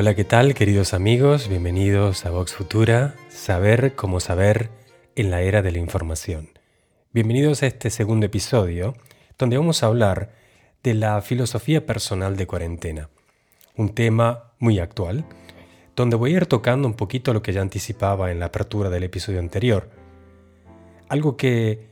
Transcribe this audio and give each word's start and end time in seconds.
Hola, 0.00 0.14
¿qué 0.14 0.24
tal 0.24 0.54
queridos 0.54 0.94
amigos? 0.94 1.46
Bienvenidos 1.46 2.24
a 2.24 2.30
Vox 2.30 2.54
Futura, 2.54 3.16
Saber 3.28 3.94
cómo 3.96 4.18
saber 4.18 4.70
en 5.14 5.30
la 5.30 5.42
era 5.42 5.60
de 5.60 5.72
la 5.72 5.78
información. 5.78 6.48
Bienvenidos 7.12 7.62
a 7.62 7.66
este 7.66 7.90
segundo 7.90 8.24
episodio, 8.24 8.94
donde 9.36 9.58
vamos 9.58 9.82
a 9.82 9.88
hablar 9.88 10.32
de 10.82 10.94
la 10.94 11.20
filosofía 11.20 11.84
personal 11.84 12.38
de 12.38 12.46
cuarentena, 12.46 13.10
un 13.76 13.90
tema 13.90 14.54
muy 14.58 14.78
actual, 14.78 15.26
donde 15.94 16.16
voy 16.16 16.32
a 16.32 16.36
ir 16.38 16.46
tocando 16.46 16.88
un 16.88 16.94
poquito 16.94 17.34
lo 17.34 17.42
que 17.42 17.52
ya 17.52 17.60
anticipaba 17.60 18.32
en 18.32 18.40
la 18.40 18.46
apertura 18.46 18.88
del 18.88 19.04
episodio 19.04 19.38
anterior, 19.38 19.90
algo 21.10 21.36
que 21.36 21.90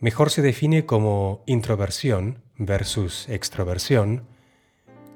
mejor 0.00 0.28
se 0.28 0.42
define 0.42 0.84
como 0.84 1.42
introversión 1.46 2.42
versus 2.58 3.26
extroversión, 3.30 4.26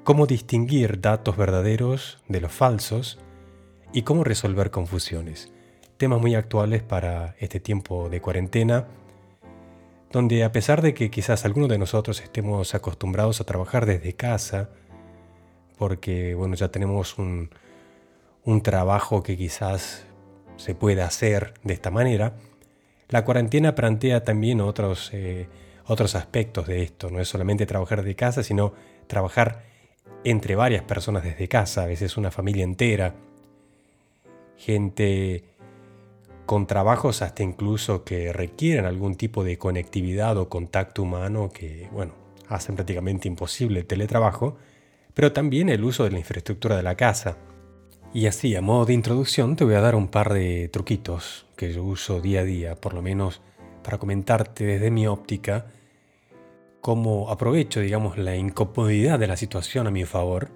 cómo 0.07 0.25
distinguir 0.25 1.01
datos 1.01 1.35
verdaderos 1.35 2.19
de 2.29 2.39
los 2.39 2.53
falsos 2.53 3.19
y 3.91 4.03
cómo 4.03 4.23
resolver 4.23 4.71
confusiones. 4.71 5.51
Temas 5.97 6.21
muy 6.21 6.33
actuales 6.33 6.81
para 6.81 7.35
este 7.39 7.59
tiempo 7.59 8.07
de 8.07 8.21
cuarentena, 8.21 8.87
donde 10.09 10.45
a 10.45 10.53
pesar 10.53 10.81
de 10.81 10.93
que 10.93 11.11
quizás 11.11 11.43
algunos 11.43 11.67
de 11.67 11.77
nosotros 11.77 12.21
estemos 12.21 12.73
acostumbrados 12.73 13.41
a 13.41 13.43
trabajar 13.43 13.85
desde 13.85 14.13
casa, 14.13 14.69
porque 15.77 16.35
bueno, 16.35 16.55
ya 16.55 16.69
tenemos 16.69 17.17
un, 17.17 17.49
trabajo 18.63 19.23
que 19.23 19.35
quizás 19.35 20.05
se 20.55 20.73
pueda 20.73 21.05
hacer 21.05 21.53
de 21.65 21.73
esta 21.73 21.91
manera, 21.91 22.37
la 23.09 23.25
cuarentena 23.25 23.75
plantea 23.75 24.23
también 24.23 24.61
otros, 24.61 25.09
eh, 25.11 25.49
otros 25.85 26.15
aspectos 26.15 26.65
de 26.65 26.83
esto. 26.83 27.09
No 27.09 27.19
es 27.19 27.27
solamente 27.27 27.65
trabajar 27.65 28.03
de 28.03 28.15
casa, 28.15 28.41
sino 28.41 28.71
trabajar 29.07 29.75
entre 30.23 30.55
varias 30.55 30.83
personas 30.83 31.23
desde 31.23 31.47
casa, 31.47 31.83
a 31.83 31.87
veces 31.87 32.17
una 32.17 32.31
familia 32.31 32.63
entera, 32.63 33.15
gente 34.57 35.43
con 36.45 36.65
trabajos 36.65 37.21
hasta 37.21 37.43
incluso 37.43 38.03
que 38.03 38.31
requieren 38.33 38.85
algún 38.85 39.15
tipo 39.15 39.43
de 39.43 39.57
conectividad 39.57 40.37
o 40.37 40.49
contacto 40.49 41.03
humano 41.03 41.49
que, 41.53 41.89
bueno, 41.91 42.13
hacen 42.47 42.75
prácticamente 42.75 43.27
imposible 43.27 43.81
el 43.81 43.85
teletrabajo, 43.85 44.57
pero 45.13 45.33
también 45.33 45.69
el 45.69 45.83
uso 45.83 46.03
de 46.05 46.11
la 46.11 46.19
infraestructura 46.19 46.77
de 46.77 46.83
la 46.83 46.95
casa. 46.95 47.37
Y 48.13 48.27
así, 48.27 48.55
a 48.55 48.61
modo 48.61 48.85
de 48.85 48.93
introducción, 48.93 49.55
te 49.55 49.65
voy 49.65 49.75
a 49.75 49.81
dar 49.81 49.95
un 49.95 50.07
par 50.07 50.33
de 50.33 50.69
truquitos 50.69 51.45
que 51.55 51.73
yo 51.73 51.83
uso 51.83 52.21
día 52.21 52.41
a 52.41 52.43
día, 52.43 52.75
por 52.75 52.93
lo 52.93 53.01
menos 53.01 53.41
para 53.83 53.97
comentarte 53.97 54.63
desde 54.63 54.89
mi 54.89 55.05
óptica 55.05 55.67
cómo 56.87 57.29
aprovecho, 57.29 57.81
digamos, 57.81 58.17
la 58.17 58.37
incomodidad 58.37 59.19
de 59.19 59.27
la 59.27 59.35
situación 59.35 59.87
a 59.87 59.91
mi 59.91 60.05
favor 60.05 60.47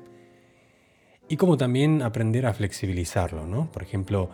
y 1.27 1.35
cómo 1.35 1.57
también 1.57 2.01
aprender 2.01 2.45
a 2.45 2.53
flexibilizarlo, 2.53 3.45
¿no? 3.45 3.69
Por 3.69 3.83
ejemplo, 3.83 4.29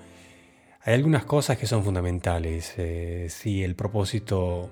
hay 0.84 0.94
algunas 0.94 1.25
cosas 1.25 1.58
que 1.58 1.66
son 1.66 1.84
fundamentales. 1.84 2.75
Eh, 2.78 3.30
si 3.31 3.64
el 3.64 3.73
propósito, 3.73 4.70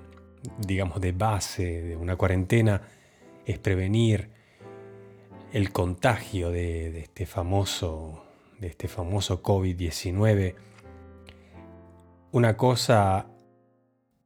digamos, 0.58 1.00
de 1.00 1.10
base 1.10 1.82
de 1.82 1.96
una 1.96 2.14
cuarentena 2.14 2.82
es 3.44 3.58
prevenir 3.58 4.30
el 5.52 5.72
contagio 5.72 6.52
de, 6.52 6.96
este 7.00 7.26
famoso, 7.26 8.24
de 8.60 8.68
este 8.68 8.86
famoso 8.86 9.42
COVID-19, 9.42 10.54
una 12.30 12.56
cosa 12.56 13.26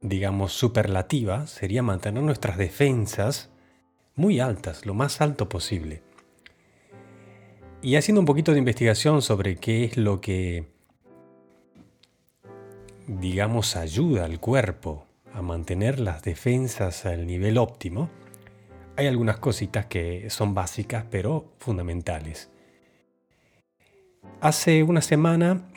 digamos, 0.00 0.52
superlativa 0.52 1.46
sería 1.46 1.82
mantener 1.82 2.22
nuestras 2.22 2.56
defensas 2.56 3.50
muy 4.16 4.40
altas, 4.40 4.86
lo 4.86 4.94
más 4.94 5.20
alto 5.20 5.48
posible. 5.48 6.02
Y 7.82 7.96
haciendo 7.96 8.20
un 8.20 8.26
poquito 8.26 8.52
de 8.52 8.58
investigación 8.58 9.22
sobre 9.22 9.56
qué 9.56 9.84
es 9.84 9.96
lo 9.96 10.20
que, 10.20 10.66
digamos, 13.06 13.76
ayuda 13.76 14.24
al 14.24 14.40
cuerpo 14.40 15.06
a 15.32 15.42
mantener 15.42 15.98
las 16.00 16.22
defensas 16.22 17.06
al 17.06 17.26
nivel 17.26 17.56
óptimo, 17.56 18.10
hay 18.96 19.06
algunas 19.06 19.38
cositas 19.38 19.86
que 19.86 20.28
son 20.28 20.52
básicas 20.52 21.06
pero 21.10 21.54
fundamentales. 21.58 22.50
Hace 24.42 24.82
una 24.82 25.00
semana 25.00 25.69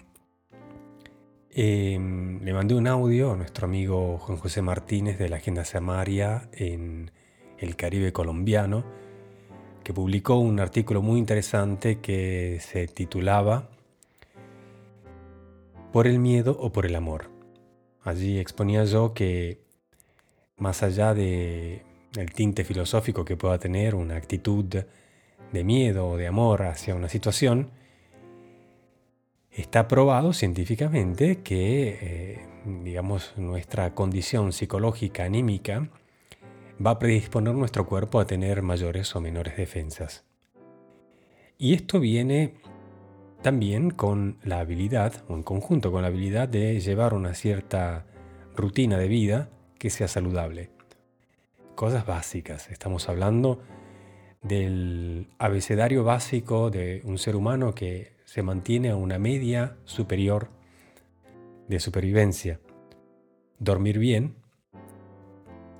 Em, 1.55 2.43
le 2.43 2.51
mandé 2.51 2.73
un 2.73 2.87
audio 2.87 3.33
a 3.33 3.35
nuestro 3.35 3.67
amigo 3.67 4.17
Juan 4.17 4.39
José 4.39 4.63
Martínez 4.63 5.19
de 5.19 5.29
la 5.29 5.35
Agenda 5.35 5.63
Samaria 5.63 6.49
en 6.51 7.11
el 7.59 7.75
Caribe 7.75 8.11
colombiano, 8.11 8.83
que 9.83 9.93
publicó 9.93 10.37
un 10.37 10.59
artículo 10.59 11.03
muy 11.03 11.19
interesante 11.19 11.99
que 11.99 12.57
se 12.59 12.87
titulaba 12.87 13.69
Por 15.91 16.07
el 16.07 16.17
miedo 16.17 16.57
o 16.59 16.71
por 16.71 16.87
el 16.87 16.95
amor. 16.95 17.29
Allí 18.01 18.39
exponía 18.39 18.85
yo 18.85 19.13
que 19.13 19.61
más 20.57 20.81
allá 20.81 21.13
de 21.13 21.83
el 22.17 22.33
tinte 22.33 22.63
filosófico 22.63 23.25
que 23.25 23.37
pueda 23.37 23.59
tener 23.59 23.93
una 23.93 24.15
actitud 24.15 24.65
de 24.65 25.63
miedo 25.63 26.07
o 26.07 26.17
de 26.17 26.25
amor 26.25 26.63
hacia 26.63 26.95
una 26.95 27.09
situación, 27.09 27.69
Está 29.55 29.87
probado 29.87 30.33
científicamente 30.33 31.43
que, 31.43 31.99
eh, 32.01 32.45
digamos, 32.83 33.33
nuestra 33.37 33.93
condición 33.93 34.51
psicológica 34.51 35.25
anímica 35.25 35.89
va 36.83 36.91
a 36.91 36.99
predisponer 36.99 37.53
nuestro 37.53 37.85
cuerpo 37.85 38.19
a 38.19 38.25
tener 38.25 38.63
mayores 38.63 39.15
o 39.15 39.21
menores 39.21 39.55
defensas. 39.55 40.25
Y 41.59 41.75
esto 41.75 41.99
viene 41.99 42.55
también 43.43 43.91
con 43.91 44.39
la 44.43 44.59
habilidad, 44.59 45.23
o 45.27 45.35
en 45.35 45.43
conjunto 45.43 45.91
con 45.91 46.01
la 46.01 46.07
habilidad 46.07 46.47
de 46.47 46.79
llevar 46.79 47.13
una 47.13 47.35
cierta 47.35 48.07
rutina 48.55 48.97
de 48.97 49.07
vida 49.07 49.49
que 49.77 49.91
sea 49.91 50.07
saludable. 50.07 50.71
Cosas 51.75 52.07
básicas. 52.07 52.71
Estamos 52.71 53.07
hablando 53.07 53.61
del 54.41 55.27
abecedario 55.37 56.03
básico 56.03 56.71
de 56.71 57.01
un 57.03 57.19
ser 57.19 57.35
humano 57.35 57.75
que 57.75 58.12
se 58.33 58.41
mantiene 58.41 58.89
a 58.89 58.95
una 58.95 59.19
media 59.19 59.77
superior 59.83 60.49
de 61.67 61.79
supervivencia. 61.79 62.59
Dormir 63.59 63.99
bien, 63.99 64.33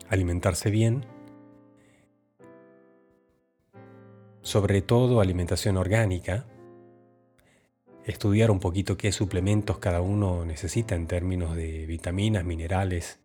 alimentarse 0.08 0.70
bien, 0.70 1.04
sobre 4.44 4.84
todo 4.84 5.20
alimentación 5.20 5.78
orgánica, 5.78 6.46
estudiar 8.06 8.52
un 8.52 8.60
poquito 8.60 8.98
qué 8.98 9.12
suplementos 9.12 9.80
cada 9.80 10.02
uno 10.02 10.46
necesita 10.46 10.94
en 10.94 11.08
términos 11.08 11.56
de 11.56 11.88
vitaminas, 11.88 12.46
minerales, 12.46 13.20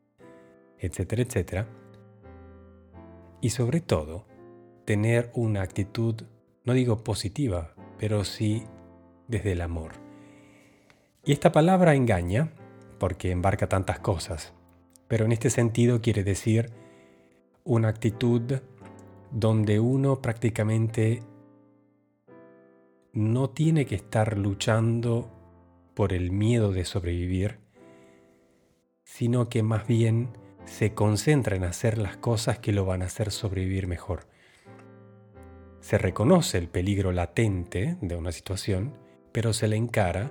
etcétera, 0.78 1.20
etcétera. 1.20 1.68
Y 3.42 3.50
sobre 3.50 3.82
todo, 3.82 4.24
tener 4.86 5.30
una 5.34 5.60
actitud, 5.60 6.14
no 6.64 6.72
digo 6.72 7.04
positiva, 7.04 7.74
pero 7.98 8.24
sí 8.24 8.64
desde 9.28 9.52
el 9.52 9.60
amor. 9.60 9.92
Y 11.24 11.32
esta 11.32 11.52
palabra 11.52 11.94
engaña 11.94 12.52
porque 12.98 13.30
embarca 13.30 13.68
tantas 13.68 14.00
cosas, 14.00 14.54
pero 15.06 15.24
en 15.24 15.32
este 15.32 15.50
sentido 15.50 16.00
quiere 16.00 16.24
decir 16.24 16.70
una 17.64 17.88
actitud 17.88 18.60
donde 19.30 19.78
uno 19.78 20.20
prácticamente 20.20 21.22
no 23.12 23.50
tiene 23.50 23.86
que 23.86 23.94
estar 23.94 24.38
luchando 24.38 25.30
por 25.94 26.12
el 26.12 26.30
miedo 26.30 26.72
de 26.72 26.84
sobrevivir, 26.84 27.58
sino 29.04 29.48
que 29.48 29.62
más 29.62 29.86
bien 29.86 30.28
se 30.64 30.94
concentra 30.94 31.56
en 31.56 31.64
hacer 31.64 31.98
las 31.98 32.16
cosas 32.16 32.58
que 32.58 32.72
lo 32.72 32.84
van 32.84 33.02
a 33.02 33.06
hacer 33.06 33.30
sobrevivir 33.30 33.86
mejor. 33.86 34.26
Se 35.80 35.98
reconoce 35.98 36.58
el 36.58 36.68
peligro 36.68 37.12
latente 37.12 37.96
de 38.00 38.16
una 38.16 38.32
situación, 38.32 38.94
pero 39.32 39.52
se 39.52 39.68
le 39.68 39.76
encara 39.76 40.30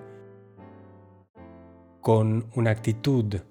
con 2.01 2.49
una 2.55 2.71
actitud 2.71 3.41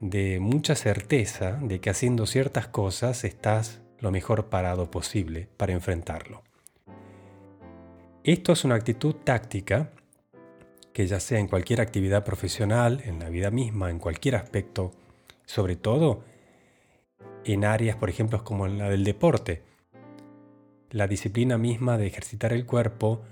de 0.00 0.38
mucha 0.40 0.74
certeza 0.74 1.58
de 1.60 1.80
que 1.80 1.90
haciendo 1.90 2.26
ciertas 2.26 2.68
cosas 2.68 3.24
estás 3.24 3.82
lo 3.98 4.10
mejor 4.10 4.46
parado 4.46 4.90
posible 4.90 5.48
para 5.56 5.72
enfrentarlo. 5.72 6.42
Esto 8.22 8.52
es 8.52 8.64
una 8.64 8.76
actitud 8.76 9.14
táctica 9.24 9.90
que 10.92 11.06
ya 11.06 11.20
sea 11.20 11.38
en 11.38 11.48
cualquier 11.48 11.80
actividad 11.80 12.24
profesional, 12.24 13.02
en 13.04 13.18
la 13.18 13.28
vida 13.28 13.50
misma, 13.50 13.90
en 13.90 13.98
cualquier 13.98 14.36
aspecto, 14.36 14.92
sobre 15.46 15.76
todo 15.76 16.24
en 17.44 17.64
áreas, 17.64 17.96
por 17.96 18.10
ejemplo, 18.10 18.42
como 18.44 18.66
la 18.66 18.90
del 18.90 19.04
deporte. 19.04 19.62
La 20.90 21.06
disciplina 21.06 21.58
misma 21.58 21.98
de 21.98 22.06
ejercitar 22.06 22.52
el 22.52 22.66
cuerpo 22.66 23.22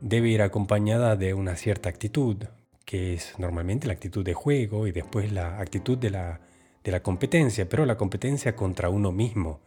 debe 0.00 0.28
ir 0.28 0.42
acompañada 0.42 1.16
de 1.16 1.34
una 1.34 1.56
cierta 1.56 1.88
actitud, 1.88 2.36
que 2.84 3.14
es 3.14 3.38
normalmente 3.38 3.86
la 3.86 3.92
actitud 3.92 4.24
de 4.24 4.34
juego 4.34 4.86
y 4.86 4.92
después 4.92 5.32
la 5.32 5.58
actitud 5.60 5.98
de 5.98 6.10
la, 6.10 6.40
competencia, 7.02 7.68
pero 7.68 7.84
la 7.84 7.98
competencia 7.98 8.56
contra 8.56 8.88
uno 8.88 9.12
mismo, 9.12 9.60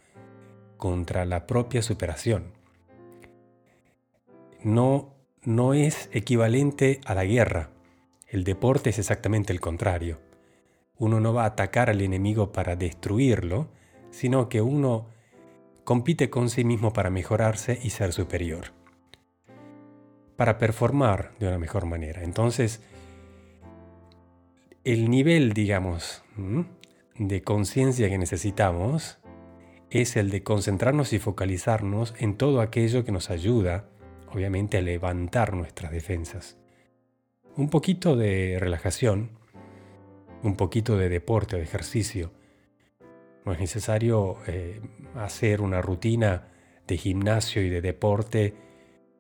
contra 0.78 1.26
la 1.26 1.46
propia 1.46 1.82
superación. 1.82 2.54
no, 4.64 5.14
no 5.44 5.74
es 5.74 6.10
equivalente 6.14 7.02
a 7.06 7.16
la 7.16 7.26
guerra. 7.26 7.70
El 8.28 8.44
deporte 8.44 8.92
es 8.92 9.00
exactamente 9.00 9.52
el 9.52 9.60
contrario. 9.60 10.20
Uno 10.98 11.20
no 11.20 11.34
va 11.34 11.44
a 11.44 11.48
atacar 11.48 11.90
al 11.90 12.02
enemigo 12.02 12.52
para 12.52 12.76
destruirlo, 12.76 13.70
sino 14.12 14.50
que 14.50 14.62
uno 14.62 15.08
compite 15.84 16.30
con 16.30 16.50
sí 16.50 16.64
mismo 16.64 16.94
para 16.94 17.10
mejorarse 17.10 17.80
y 17.82 17.90
ser 17.90 18.14
superior. 18.14 18.81
Para 20.36 20.58
performar 20.58 21.32
de 21.40 21.48
una 21.48 21.60
mejor 21.60 21.86
manera. 21.86 22.24
Entonces, 22.24 22.82
el 24.84 25.10
nivel, 25.10 25.54
digamos, 25.54 26.24
de 27.18 27.44
conciencia 27.44 28.10
que 28.10 28.18
necesitamos 28.18 29.20
es 29.92 30.16
el 30.16 30.30
de 30.32 30.42
concentrarnos 30.42 31.14
y 31.14 31.20
focalizarnos 31.20 32.16
en 32.18 32.36
todo 32.36 32.62
aquello 32.62 33.04
que 33.04 33.12
nos 33.12 33.30
ayuda, 33.30 33.86
obviamente, 34.32 34.78
a 34.78 34.82
levantar 34.82 35.54
nuestras 35.54 35.92
defensas. 35.92 36.58
Un 37.58 37.70
poquito 37.70 38.16
de 38.16 38.58
relajación, 38.60 39.32
un 40.44 40.56
poquito 40.56 40.98
de 40.98 41.10
deporte 41.10 41.56
o 41.56 41.60
de 41.60 41.66
ejercicio. 41.66 42.32
No 43.46 43.54
es 43.54 43.60
necesario 43.60 44.38
eh, 44.48 44.82
hacer 45.16 45.62
una 45.62 45.82
rutina 45.82 46.48
de 46.88 46.98
gimnasio 46.98 47.62
y 47.62 47.70
de 47.70 47.82
deporte 47.82 48.56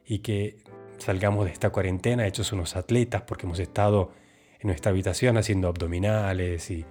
y 0.05 0.19
que 0.19 0.57
salgamos 1.01 1.45
de 1.45 1.51
esta 1.51 1.69
cuarentena 1.69 2.27
hechos 2.27 2.51
unos 2.51 2.75
atletas 2.75 3.23
porque 3.23 3.45
hemos 3.45 3.59
estado 3.59 4.11
en 4.59 4.67
nuestra 4.67 4.91
habitación 4.91 5.37
haciendo 5.37 5.67
abdominales 5.67 6.69
y... 6.71 6.85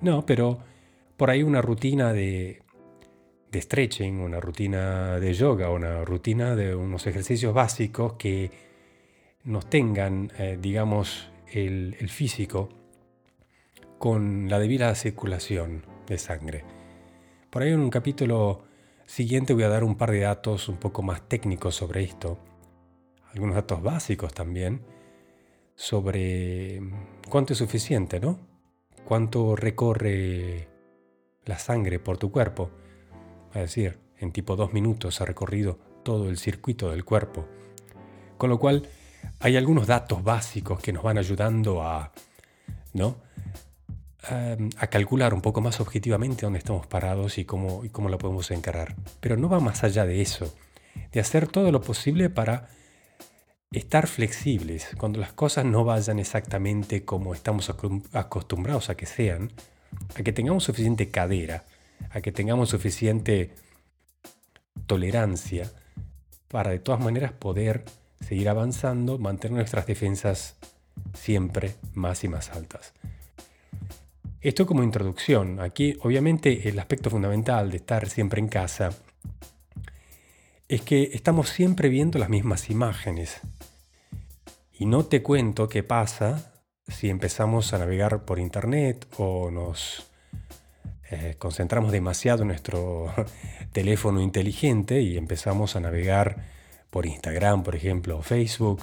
No, 0.00 0.24
pero 0.24 0.58
por 1.16 1.30
ahí 1.30 1.42
una 1.42 1.60
rutina 1.60 2.12
de 2.12 2.62
de 3.50 3.60
stretching, 3.60 4.20
una 4.20 4.40
rutina 4.40 5.18
de 5.18 5.34
yoga, 5.34 5.70
una 5.70 6.04
rutina 6.04 6.54
de 6.54 6.74
unos 6.74 7.06
ejercicios 7.06 7.52
básicos 7.52 8.14
que 8.14 8.50
nos 9.44 9.68
tengan, 9.68 10.30
eh, 10.38 10.58
digamos, 10.60 11.30
el, 11.52 11.96
el 11.98 12.08
físico 12.08 12.68
con 13.98 14.48
la 14.48 14.58
debida 14.58 14.94
circulación 14.94 15.84
de 16.06 16.18
sangre. 16.18 16.64
Por 17.50 17.62
ahí 17.62 17.72
en 17.72 17.80
un 17.80 17.90
capítulo 17.90 18.62
siguiente 19.04 19.52
voy 19.52 19.64
a 19.64 19.68
dar 19.68 19.82
un 19.82 19.96
par 19.96 20.12
de 20.12 20.20
datos 20.20 20.68
un 20.68 20.76
poco 20.76 21.02
más 21.02 21.28
técnicos 21.28 21.74
sobre 21.74 22.04
esto, 22.04 22.38
algunos 23.32 23.54
datos 23.56 23.82
básicos 23.82 24.34
también, 24.34 24.82
sobre 25.74 26.80
cuánto 27.28 27.52
es 27.54 27.58
suficiente, 27.58 28.20
¿no? 28.20 28.38
Cuánto 29.04 29.56
recorre 29.56 30.68
la 31.44 31.58
sangre 31.58 31.98
por 31.98 32.18
tu 32.18 32.30
cuerpo 32.30 32.70
es 33.54 33.62
decir, 33.62 33.98
en 34.18 34.32
tipo 34.32 34.56
dos 34.56 34.72
minutos 34.72 35.20
ha 35.20 35.24
recorrido 35.24 35.78
todo 36.04 36.28
el 36.28 36.38
circuito 36.38 36.90
del 36.90 37.04
cuerpo. 37.04 37.46
Con 38.38 38.50
lo 38.50 38.58
cual, 38.58 38.88
hay 39.40 39.56
algunos 39.56 39.86
datos 39.86 40.22
básicos 40.22 40.80
que 40.80 40.92
nos 40.92 41.02
van 41.02 41.18
ayudando 41.18 41.82
a, 41.82 42.12
¿no? 42.92 43.16
a 44.22 44.86
calcular 44.88 45.32
un 45.34 45.40
poco 45.40 45.60
más 45.60 45.80
objetivamente 45.80 46.44
dónde 46.44 46.58
estamos 46.58 46.86
parados 46.86 47.38
y 47.38 47.44
cómo, 47.44 47.84
y 47.84 47.88
cómo 47.88 48.08
lo 48.08 48.18
podemos 48.18 48.50
encarar. 48.50 48.94
Pero 49.20 49.36
no 49.36 49.48
va 49.48 49.60
más 49.60 49.82
allá 49.82 50.06
de 50.06 50.20
eso, 50.20 50.54
de 51.10 51.20
hacer 51.20 51.48
todo 51.48 51.72
lo 51.72 51.80
posible 51.80 52.30
para 52.30 52.68
estar 53.70 54.06
flexibles 54.06 54.88
cuando 54.98 55.20
las 55.20 55.32
cosas 55.32 55.64
no 55.64 55.84
vayan 55.84 56.18
exactamente 56.18 57.04
como 57.04 57.34
estamos 57.34 57.70
acostumbrados 58.12 58.90
a 58.90 58.96
que 58.96 59.06
sean, 59.06 59.52
a 60.16 60.22
que 60.22 60.32
tengamos 60.32 60.64
suficiente 60.64 61.10
cadera 61.10 61.64
a 62.10 62.20
que 62.20 62.32
tengamos 62.32 62.70
suficiente 62.70 63.50
tolerancia 64.86 65.70
para 66.48 66.70
de 66.70 66.78
todas 66.78 67.00
maneras 67.00 67.32
poder 67.32 67.84
seguir 68.20 68.48
avanzando, 68.48 69.18
mantener 69.18 69.58
nuestras 69.58 69.86
defensas 69.86 70.56
siempre 71.14 71.74
más 71.94 72.24
y 72.24 72.28
más 72.28 72.50
altas. 72.50 72.92
Esto 74.40 74.66
como 74.66 74.82
introducción. 74.82 75.60
Aquí 75.60 75.96
obviamente 76.02 76.68
el 76.68 76.78
aspecto 76.78 77.10
fundamental 77.10 77.70
de 77.70 77.76
estar 77.76 78.08
siempre 78.08 78.40
en 78.40 78.48
casa 78.48 78.90
es 80.70 80.82
que 80.82 81.10
estamos 81.14 81.48
siempre 81.48 81.88
viendo 81.88 82.20
las 82.20 82.28
mismas 82.28 82.70
imágenes. 82.70 83.40
Y 84.72 84.86
no 84.86 85.04
te 85.04 85.20
cuento 85.20 85.68
qué 85.68 85.82
pasa 85.82 86.52
si 86.86 87.10
empezamos 87.10 87.72
a 87.72 87.78
navegar 87.78 88.24
por 88.24 88.38
internet 88.38 89.04
o 89.18 89.50
nos 89.50 90.08
eh, 91.10 91.34
concentramos 91.40 91.90
demasiado 91.90 92.42
en 92.42 92.48
nuestro 92.48 93.12
teléfono 93.72 94.20
inteligente 94.20 95.02
y 95.02 95.16
empezamos 95.16 95.74
a 95.74 95.80
navegar 95.80 96.46
por 96.90 97.04
Instagram, 97.04 97.64
por 97.64 97.74
ejemplo, 97.74 98.18
o 98.18 98.22
Facebook, 98.22 98.80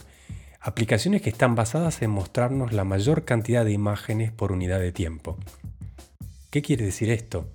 aplicaciones 0.59 1.21
que 1.21 1.29
están 1.29 1.55
basadas 1.55 2.01
en 2.01 2.09
mostrarnos 2.09 2.73
la 2.73 2.83
mayor 2.83 3.23
cantidad 3.23 3.63
de 3.63 3.71
imágenes 3.71 4.33
por 4.33 4.51
unidad 4.51 4.81
de 4.81 4.91
tiempo. 4.91 5.37
¿Qué 6.49 6.61
quiere 6.61 6.83
decir 6.83 7.09
esto? 7.09 7.49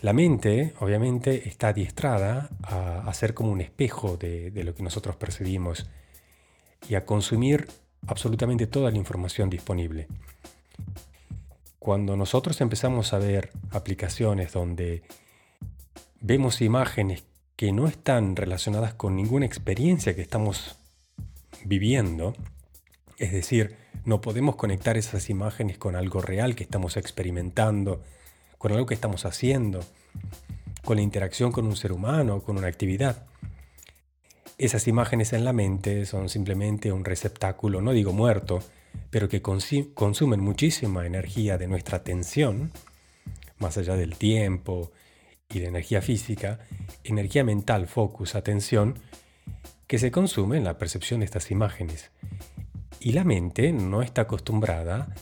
La 0.00 0.12
mente, 0.12 0.74
obviamente, 0.80 1.48
está 1.48 1.68
adiestrada 1.68 2.50
a, 2.62 3.12
ser 3.14 3.34
como 3.34 3.52
un 3.52 3.60
espejo 3.60 4.16
de 4.16 4.62
lo 4.64 4.74
que 4.74 4.82
nosotros 4.82 5.16
percibimos 5.16 5.86
y 6.88 6.94
a 6.94 7.04
consumir 7.04 7.68
absolutamente 8.06 8.66
toda 8.66 8.90
la 8.90 8.96
información 8.96 9.50
disponible. 9.50 10.08
Cuando 11.78 12.16
nosotros 12.16 12.60
empezamos 12.60 13.12
a 13.12 13.18
ver 13.18 13.50
aplicaciones 13.70 14.52
donde 14.52 15.02
vemos 16.20 16.60
imágenes 16.60 17.24
que 17.56 17.72
no 17.72 17.86
están 17.86 18.36
relacionadas 18.36 18.94
con 18.94 19.16
ninguna 19.16 19.46
experiencia 19.46 20.14
que 20.14 20.22
estamos 20.22 20.76
viviendo, 21.64 22.34
es 23.18 23.32
decir, 23.32 23.76
no 24.04 24.20
podemos 24.20 24.56
conectar 24.56 24.96
esas 24.96 25.30
imágenes 25.30 25.78
con 25.78 25.96
algo 25.96 26.20
real 26.20 26.54
que 26.54 26.64
estamos 26.64 26.96
experimentando, 26.96 28.02
con 28.62 28.70
algo 28.70 28.86
que 28.86 28.94
estamos 28.94 29.26
haciendo, 29.26 29.80
con 30.84 30.94
la 30.94 31.02
interacción 31.02 31.50
con 31.50 31.66
un 31.66 31.74
ser 31.74 31.90
humano, 31.90 32.42
con 32.42 32.56
una 32.56 32.68
actividad. 32.68 33.26
Esas 34.56 34.86
imágenes 34.86 35.32
en 35.32 35.44
la 35.44 35.52
mente 35.52 36.06
son 36.06 36.28
simplemente 36.28 36.92
un 36.92 37.04
receptáculo, 37.04 37.80
no 37.80 37.90
digo 37.90 38.12
muerto, 38.12 38.62
pero 39.10 39.28
que 39.28 39.42
consumen 39.42 40.38
muchísima 40.38 41.04
energía 41.04 41.58
de 41.58 41.66
nuestra 41.66 41.96
atención, 41.96 42.70
más 43.58 43.78
allá 43.78 43.96
del 43.96 44.14
tiempo 44.14 44.92
y 45.48 45.58
de 45.58 45.66
energía 45.66 46.00
física, 46.00 46.60
energía 47.02 47.42
mental, 47.42 47.88
focus, 47.88 48.36
atención, 48.36 48.94
que 49.88 49.98
se 49.98 50.12
consume 50.12 50.58
en 50.58 50.62
la 50.62 50.78
percepción 50.78 51.18
de 51.18 51.26
estas 51.26 51.50
imágenes. 51.50 52.12
Y 53.00 53.10
la 53.10 53.24
mente 53.24 53.72
no 53.72 54.02
está 54.02 54.22
acostumbrada 54.22 55.12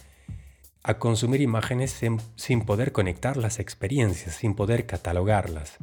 a 0.83 0.99
consumir 0.99 1.41
imágenes 1.41 1.91
sin, 2.37 2.63
poder 2.63 2.93
conectar 2.93 3.37
las 3.37 3.59
experiencias, 3.59 4.37
sin 4.37 4.55
poder 4.55 4.87
catalogarlas. 4.87 5.77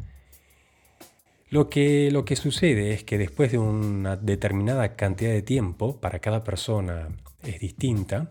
Lo 1.49 1.69
que, 1.69 2.11
lo 2.11 2.25
que 2.25 2.35
sucede 2.35 2.93
es 2.93 3.03
que 3.03 3.17
después 3.17 3.51
de 3.51 3.57
una 3.57 4.17
determinada 4.17 4.95
cantidad 4.95 5.31
de 5.31 5.41
tiempo 5.41 5.99
para 6.01 6.19
cada 6.19 6.43
persona 6.43 7.09
es 7.43 7.59
distinta, 7.59 8.27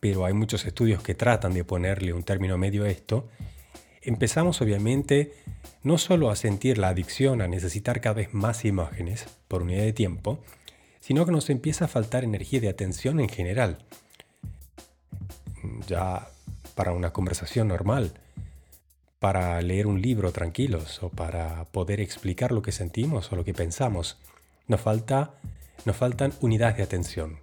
pero 0.00 0.24
hay 0.24 0.32
muchos 0.32 0.64
estudios 0.64 1.02
que 1.02 1.14
tratan 1.14 1.54
de 1.54 1.64
ponerle 1.64 2.12
un 2.12 2.24
término 2.24 2.58
medio 2.58 2.84
a 2.84 2.88
esto, 2.88 3.28
empezamos 4.02 4.60
obviamente 4.60 5.34
no 5.82 5.98
solo 5.98 6.30
a 6.30 6.36
sentir 6.36 6.78
la 6.78 6.88
adicción 6.88 7.42
a 7.42 7.48
necesitar 7.48 8.00
cada 8.00 8.14
vez 8.14 8.34
más 8.34 8.64
imágenes 8.64 9.26
por 9.46 9.62
unidad 9.62 9.82
de 9.82 9.92
tiempo, 9.92 10.40
sino 11.00 11.24
que 11.24 11.32
nos 11.32 11.50
empieza 11.50 11.84
a 11.84 11.88
faltar 11.88 12.24
energía 12.24 12.60
de 12.60 12.68
atención 12.68 13.20
en 13.20 13.28
general. 13.28 13.78
Ya 15.86 16.28
para 16.74 16.92
una 16.92 17.12
conversación 17.12 17.68
normal, 17.68 18.12
para 19.18 19.60
leer 19.62 19.86
un 19.86 20.02
libro 20.02 20.32
tranquilos 20.32 21.02
o 21.02 21.08
para 21.08 21.64
poder 21.66 22.00
explicar 22.00 22.52
lo 22.52 22.62
que 22.62 22.72
sentimos 22.72 23.32
o 23.32 23.36
lo 23.36 23.44
que 23.44 23.54
pensamos, 23.54 24.18
nos, 24.68 24.80
falta, 24.80 25.34
nos 25.84 25.96
faltan 25.96 26.32
unidades 26.40 26.76
de 26.76 26.82
atención 26.82 27.40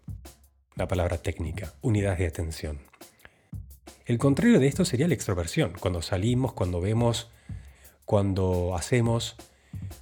la 0.75 0.87
palabra 0.87 1.17
técnica, 1.17 1.73
unidad 1.81 2.17
de 2.17 2.27
atención. 2.27 2.79
El 4.05 4.17
contrario 4.17 4.59
de 4.59 4.67
esto 4.67 4.85
sería 4.85 5.07
la 5.07 5.13
extroversión, 5.13 5.73
cuando 5.79 6.01
salimos, 6.01 6.53
cuando 6.53 6.81
vemos, 6.81 7.29
cuando 8.05 8.75
hacemos, 8.75 9.35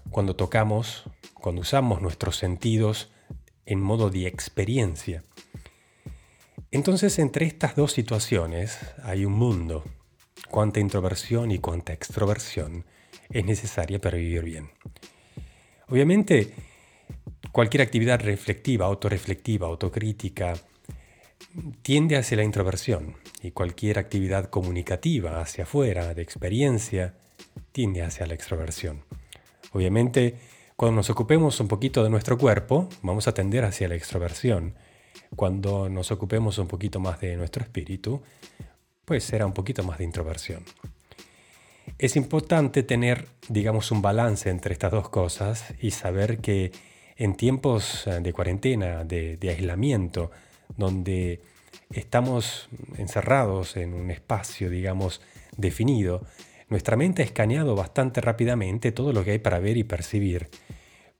cuando 0.09 0.35
tocamos, 0.35 1.03
cuando 1.33 1.61
usamos 1.61 2.01
nuestros 2.01 2.37
sentidos 2.37 3.11
en 3.65 3.79
modo 3.79 4.09
de 4.09 4.27
experiencia. 4.27 5.23
Entonces 6.71 7.19
entre 7.19 7.45
estas 7.45 7.75
dos 7.75 7.91
situaciones 7.91 8.79
hay 9.03 9.25
un 9.25 9.33
mundo. 9.33 9.83
Cuánta 10.49 10.79
introversión 10.79 11.51
y 11.51 11.59
cuánta 11.59 11.93
extroversión 11.93 12.85
es 13.29 13.45
necesaria 13.45 13.99
para 13.99 14.17
vivir 14.17 14.43
bien. 14.43 14.71
Obviamente, 15.87 16.53
Cualquier 17.51 17.81
actividad 17.81 18.21
reflectiva, 18.21 18.85
autorreflectiva, 18.85 19.67
autocrítica, 19.67 20.53
tiende 21.81 22.15
hacia 22.15 22.37
la 22.37 22.45
introversión 22.45 23.17
y 23.41 23.51
cualquier 23.51 23.99
actividad 23.99 24.49
comunicativa 24.49 25.41
hacia 25.41 25.65
afuera, 25.65 26.13
de 26.13 26.21
experiencia, 26.21 27.15
tiende 27.73 28.03
hacia 28.03 28.25
la 28.25 28.35
extroversión. 28.35 29.03
Obviamente, 29.73 30.37
Cuando 30.77 30.95
nos 30.95 31.11
ocupemos 31.11 31.59
un 31.59 31.67
poquito 31.67 32.03
de 32.03 32.09
nuestro 32.09 32.39
cuerpo, 32.39 32.89
vamos 33.03 33.27
a 33.27 33.35
tender 33.35 33.65
hacia 33.65 33.87
la 33.87 33.93
extroversión. 33.93 34.73
Cuando 35.35 35.89
nos 35.89 36.11
ocupemos 36.11 36.57
un 36.57 36.67
poquito 36.67 37.00
más 37.00 37.19
de 37.21 37.35
nuestro 37.38 37.63
espíritu, 37.63 38.21
pues 39.05 39.23
será 39.23 39.45
un 39.45 39.53
poquito 39.53 39.83
más 39.83 39.97
de 39.97 40.03
introversión. 40.03 40.63
Es 41.97 42.15
importante 42.15 42.83
tener, 42.83 43.27
digamos, 43.47 43.91
un 43.91 44.01
balance 44.01 44.50
entre 44.50 44.73
estas 44.73 44.91
dos 44.91 45.09
cosas 45.09 45.73
y 45.81 45.91
saber 45.91 46.39
que 46.39 46.71
en 47.17 47.35
tiempos 47.35 48.07
eh, 48.07 48.19
de 48.21 48.33
cuarentena, 48.33 49.03
de, 49.03 49.38
de 49.38 49.50
aislamiento, 49.50 50.31
donde 50.77 51.41
estamos 51.91 52.69
encerrados 52.97 53.77
en 53.77 53.93
un 53.93 54.11
espacio, 54.11 54.69
digamos, 54.69 55.21
definido, 55.57 56.25
nuestra 56.69 56.95
mente 56.95 57.21
ha 57.21 57.25
escaneado 57.25 57.75
bastante 57.75 58.21
rápidamente 58.21 58.91
todo 58.91 59.11
lo 59.13 59.23
que 59.23 59.31
hay 59.31 59.39
para 59.39 59.59
ver 59.59 59.77
y 59.77 59.83
percibir. 59.83 60.50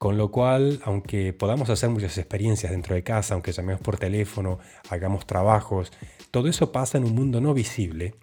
Con 0.02 0.18
lo 0.18 0.32
cual, 0.32 0.82
aunque 0.84 1.32
podamos 1.32 1.70
hacer 1.70 1.92
muchas 1.92 2.18
experiencias 2.18 2.72
dentro 2.72 2.96
de 2.96 3.04
casa, 3.04 3.36
aunque 3.36 3.52
llamemos 3.52 3.84
por 3.84 4.00
teléfono, 4.00 4.58
hagamos 4.90 5.28
trabajos, 5.28 5.92
todo 6.32 6.48
eso 6.48 6.72
pasa 6.72 6.98
en 6.98 7.04
un 7.04 7.14
mundo 7.14 7.40
no 7.40 7.54
visible. 7.54 8.16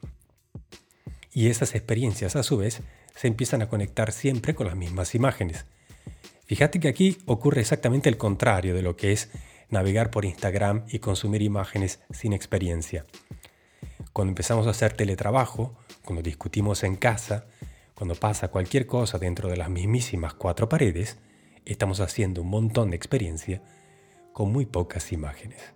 Y 1.33 1.47
esas 1.47 1.77
experiencias, 1.77 2.35
a 2.35 2.43
su 2.43 2.57
vez, 2.57 2.83
se 3.15 3.29
empiezan 3.29 3.63
a 3.63 3.69
conectar 3.69 4.11
siempre 4.11 4.57
con 4.57 4.67
las 4.67 4.75
mismas 4.75 5.15
imágenes. 5.15 5.67
Fíjate 6.47 6.81
que 6.81 6.89
aquí 6.89 7.19
ocurre 7.27 7.61
exactamente 7.61 8.09
el 8.09 8.17
contrario 8.17 8.75
de 8.75 8.83
lo 8.83 8.97
que 8.97 9.13
es 9.13 9.31
navegar 9.71 10.11
por 10.11 10.25
Instagram 10.25 10.85
y 10.89 10.99
consumir 10.99 11.43
imágenes 11.43 12.01
sin 12.11 12.33
experiencia. 12.33 13.07
Cuando 14.13 14.33
empezamos 14.33 14.67
a 14.67 14.71
hacer 14.71 14.95
teletrabajo, 14.95 15.77
cuando 16.05 16.23
discutimos 16.23 16.83
en 16.83 16.97
casa, 16.97 17.47
cuando 17.95 18.17
pasa 18.17 18.49
cualquier 18.49 18.89
cosa 18.89 19.19
dentro 19.19 19.49
de 19.49 19.57
las 19.57 19.71
mismísimas 19.71 20.35
cuatro 20.35 20.69
paredes, 20.69 21.19
estamos 21.65 22.01
haciendo 22.01 22.43
un 22.43 22.49
montón 22.49 22.91
de 22.91 22.97
experiencia 22.97 23.63
con 24.33 24.53
muy 24.53 24.67
pocas 24.67 25.13
imágenes. 25.13 25.75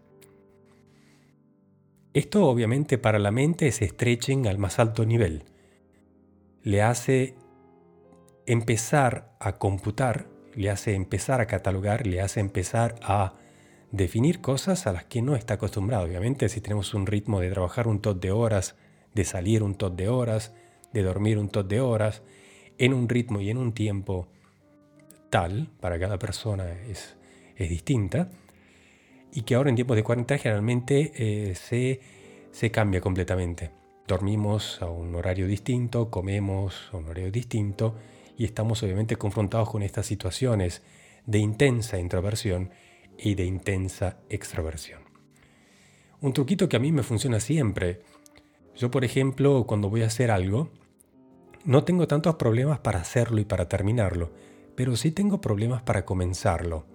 Esto 2.14 2.46
obviamente 2.46 2.98
para 2.98 3.18
la 3.18 3.30
mente 3.30 3.68
es 3.68 3.76
stretching 3.76 4.46
al 4.46 4.58
más 4.58 4.78
alto 4.78 5.06
nivel. 5.06 5.44
Le 6.62 6.82
hace 6.82 7.34
empezar 8.46 9.34
a 9.40 9.58
computar, 9.58 10.28
le 10.54 10.68
hace 10.70 10.94
empezar 10.94 11.40
a 11.40 11.46
catalogar, 11.46 12.06
le 12.06 12.20
hace 12.20 12.40
empezar 12.40 12.96
a 13.02 13.34
definir 13.92 14.40
cosas 14.40 14.86
a 14.86 14.92
las 14.92 15.04
que 15.04 15.22
no 15.22 15.36
está 15.36 15.54
acostumbrado. 15.54 16.04
Obviamente, 16.04 16.48
si 16.48 16.60
tenemos 16.60 16.92
un 16.94 17.06
ritmo 17.06 17.40
de 17.40 17.50
trabajar 17.50 17.88
un 17.88 18.00
tot 18.00 18.20
de 18.20 18.30
horas, 18.30 18.76
de 19.14 19.24
salir 19.24 19.62
un 19.62 19.74
tot 19.74 19.94
de 19.94 20.08
horas, 20.08 20.52
de 20.92 21.02
dormir 21.02 21.38
un 21.38 21.48
tot 21.48 21.68
de 21.68 21.80
horas, 21.80 22.22
en 22.78 22.94
un 22.94 23.08
ritmo 23.08 23.40
y 23.40 23.50
en 23.50 23.58
un 23.58 23.72
tiempo 23.72 24.28
tal, 25.32 25.70
para 25.80 25.98
cada 25.98 26.18
persona 26.18 26.70
es, 26.70 27.16
es 27.56 27.70
distinta, 27.70 28.28
y 29.32 29.42
que 29.42 29.54
ahora 29.54 29.70
en 29.70 29.76
tiempos 29.76 29.96
de 29.96 30.04
cuarentena 30.04 30.38
generalmente 30.38 31.10
eh, 31.16 31.54
se, 31.54 32.00
se 32.50 32.70
cambia 32.70 33.00
completamente. 33.00 33.70
Dormimos 34.06 34.82
a 34.82 34.90
un 34.90 35.14
horario 35.14 35.46
distinto, 35.46 36.10
comemos 36.10 36.90
a 36.92 36.98
un 36.98 37.08
horario 37.08 37.32
distinto, 37.32 37.94
y 38.36 38.44
estamos 38.44 38.82
obviamente 38.82 39.16
confrontados 39.16 39.70
con 39.70 39.82
estas 39.82 40.04
situaciones 40.04 40.82
de 41.24 41.38
intensa 41.38 41.98
introversión 41.98 42.68
y 43.16 43.34
de 43.34 43.46
intensa 43.46 44.18
extroversión. 44.28 45.00
Un 46.20 46.34
truquito 46.34 46.68
que 46.68 46.76
a 46.76 46.80
mí 46.80 46.92
me 46.92 47.02
funciona 47.02 47.40
siempre. 47.40 48.02
Yo, 48.76 48.90
por 48.90 49.02
ejemplo, 49.02 49.64
cuando 49.66 49.88
voy 49.88 50.02
a 50.02 50.08
hacer 50.08 50.30
algo, 50.30 50.68
no 51.64 51.84
tengo 51.84 52.06
tantos 52.06 52.34
problemas 52.34 52.80
para 52.80 53.00
hacerlo 53.00 53.40
y 53.40 53.46
para 53.46 53.66
terminarlo, 53.68 54.30
pero 54.76 54.96
sí 54.96 55.10
tengo 55.12 55.40
problemas 55.40 55.82
para 55.82 56.04
comenzarlo. 56.04 56.86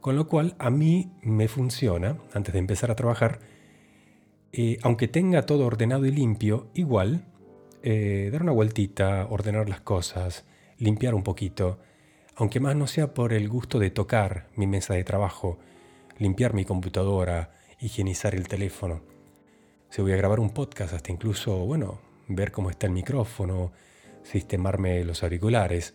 Con 0.00 0.16
lo 0.16 0.28
cual, 0.28 0.54
a 0.58 0.70
mí 0.70 1.12
me 1.22 1.48
funciona, 1.48 2.16
antes 2.32 2.52
de 2.52 2.60
empezar 2.60 2.90
a 2.90 2.96
trabajar, 2.96 3.40
eh, 4.52 4.78
aunque 4.82 5.08
tenga 5.08 5.42
todo 5.42 5.66
ordenado 5.66 6.06
y 6.06 6.12
limpio, 6.12 6.68
igual, 6.74 7.24
eh, 7.82 8.30
dar 8.32 8.42
una 8.42 8.52
vueltita, 8.52 9.26
ordenar 9.28 9.68
las 9.68 9.80
cosas, 9.80 10.44
limpiar 10.78 11.14
un 11.14 11.22
poquito, 11.22 11.78
aunque 12.36 12.60
más 12.60 12.76
no 12.76 12.86
sea 12.86 13.14
por 13.14 13.32
el 13.32 13.48
gusto 13.48 13.78
de 13.78 13.90
tocar 13.90 14.48
mi 14.56 14.66
mesa 14.66 14.94
de 14.94 15.04
trabajo, 15.04 15.58
limpiar 16.18 16.54
mi 16.54 16.64
computadora, 16.64 17.50
higienizar 17.80 18.34
el 18.34 18.48
teléfono. 18.48 19.02
Si 19.90 20.02
voy 20.02 20.12
a 20.12 20.16
grabar 20.16 20.40
un 20.40 20.50
podcast, 20.50 20.94
hasta 20.94 21.12
incluso, 21.12 21.56
bueno, 21.66 22.00
ver 22.28 22.52
cómo 22.52 22.70
está 22.70 22.86
el 22.86 22.92
micrófono, 22.92 23.72
sistemarme 24.22 25.04
los 25.04 25.22
auriculares, 25.22 25.94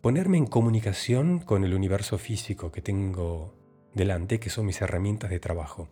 ponerme 0.00 0.38
en 0.38 0.46
comunicación 0.46 1.40
con 1.40 1.64
el 1.64 1.74
universo 1.74 2.18
físico 2.18 2.72
que 2.72 2.82
tengo 2.82 3.54
delante, 3.94 4.40
que 4.40 4.50
son 4.50 4.66
mis 4.66 4.80
herramientas 4.80 5.30
de 5.30 5.40
trabajo. 5.40 5.88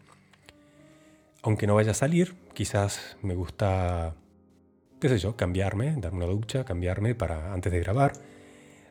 Aunque 1.42 1.66
no 1.66 1.74
vaya 1.74 1.92
a 1.92 1.94
salir, 1.94 2.34
quizás 2.54 3.16
me 3.22 3.34
gusta, 3.34 4.14
qué 5.00 5.08
sé 5.08 5.18
yo, 5.18 5.36
cambiarme, 5.36 5.94
darme 5.98 6.24
una 6.24 6.34
ducha, 6.34 6.64
cambiarme 6.64 7.14
para 7.14 7.52
antes 7.52 7.72
de 7.72 7.80
grabar 7.80 8.12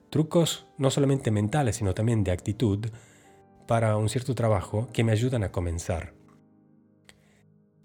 Trucos 0.10 0.66
no 0.78 0.90
solamente 0.90 1.32
mentales, 1.32 1.76
sino 1.76 1.94
también 1.94 2.24
de 2.24 2.32
actitud 2.32 2.88
para 3.68 3.98
un 3.98 4.08
cierto 4.08 4.36
trabajo 4.36 4.88
que 4.94 5.04
me 5.04 5.12
ayudan 5.12 5.44
a 5.44 5.52
comenzar. 5.52 6.14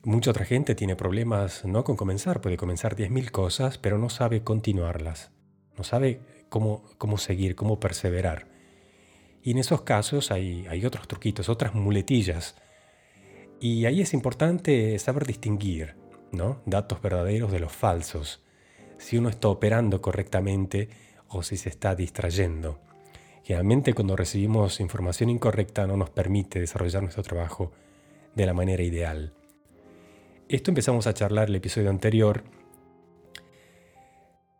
Mucha 0.04 0.30
otra 0.30 0.44
gente 0.44 0.74
tiene 0.74 0.94
problemas 0.94 1.64
no 1.64 1.82
con 1.82 1.96
comenzar, 1.96 2.40
puede 2.40 2.56
comenzar 2.56 2.96
10.000 2.96 3.30
cosas, 3.30 3.78
pero 3.78 3.98
no 3.98 4.08
sabe 4.08 4.42
continuarlas, 4.42 5.32
no 5.76 5.82
sabe 5.82 6.20
cómo, 6.52 7.18
seguir, 7.18 7.56
cómo 7.56 7.80
perseverar. 7.80 8.46
Y 9.42 9.52
en 9.52 9.58
esos 9.58 9.82
casos 9.82 10.30
hay, 10.30 10.66
hay 10.68 10.84
otros 10.84 11.08
truquitos, 11.08 11.48
otras 11.48 11.74
muletillas. 11.74 12.56
Y 13.58 13.86
ahí 13.86 14.02
es 14.02 14.12
importante 14.12 14.98
saber 14.98 15.26
distinguir 15.26 15.96
¿no? 16.30 16.60
datos 16.66 17.00
verdaderos 17.00 17.50
de 17.50 17.60
los 17.60 17.72
falsos. 17.72 18.42
Si 18.98 19.16
uno 19.16 19.30
está 19.30 19.48
operando 19.48 20.00
correctamente, 20.00 20.90
o 21.28 21.42
si 21.42 21.56
se 21.56 21.70
está 21.70 21.94
distrayendo. 21.94 22.78
Generalmente 23.42 23.94
cuando 23.94 24.16
recibimos 24.16 24.80
información 24.80 25.30
incorrecta 25.30 25.86
no 25.86 25.96
nos 25.96 26.10
permite 26.10 26.60
desarrollar 26.60 27.02
nuestro 27.02 27.22
trabajo 27.22 27.72
de 28.34 28.46
la 28.46 28.52
manera 28.52 28.82
ideal. 28.82 29.32
Esto 30.48 30.70
empezamos 30.70 31.06
a 31.06 31.14
charlar 31.14 31.48
el 31.48 31.56
episodio 31.56 31.88
anterior 31.88 32.44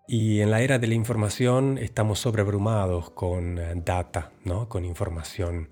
y 0.07 0.41
en 0.41 0.51
la 0.51 0.63
era 0.63 0.79
de 0.79 0.87
la 0.87 0.95
información 0.95 1.79
estamos 1.79 2.19
sobrebrumados 2.19 3.11
con 3.11 3.59
eh, 3.59 3.73
data, 3.77 4.33
¿no? 4.45 4.69
con 4.69 4.85
información. 4.85 5.71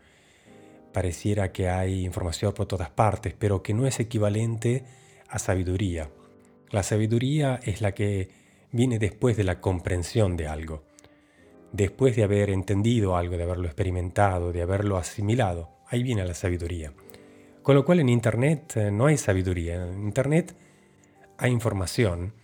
Pareciera 0.93 1.53
que 1.53 1.69
hay 1.69 2.05
información 2.05 2.53
por 2.53 2.67
todas 2.67 2.91
partes, 2.91 3.35
pero 3.39 3.63
que 3.63 3.75
no 3.75 3.87
es 3.87 4.01
equivalente 4.01 4.85
a 5.29 5.39
sabiduría. 5.39 6.11
La 6.71 6.83
sabiduría 6.83 7.61
es 7.63 7.81
la 7.81 7.93
que 7.93 8.29
viene 8.73 8.99
después 8.99 9.37
de 9.37 9.45
la 9.45 9.61
comprensión 9.61 10.37
de 10.37 10.47
algo 10.47 10.85
después 11.73 12.17
de 12.17 12.25
haber 12.25 12.51
entendido 12.51 13.17
algo, 13.17 13.37
de 13.37 13.45
haberlo 13.45 13.67
experimentado, 13.67 14.53
de 14.53 14.63
haberlo 14.63 14.97
asimilado, 14.97 15.71
ahí 15.87 16.03
viene 16.03 16.25
la 16.25 16.35
sabiduría. 16.35 16.93
Con 17.63 17.75
lo 17.75 17.85
cual 17.85 18.01
en 18.01 18.09
Internet 18.09 18.77
eh, 18.77 18.91
no 18.91 19.07
hay 19.07 19.17
sabiduría, 19.17 19.87
en 19.87 20.03
Internet 20.03 20.55
hay 21.39 21.53
información. 21.53 22.35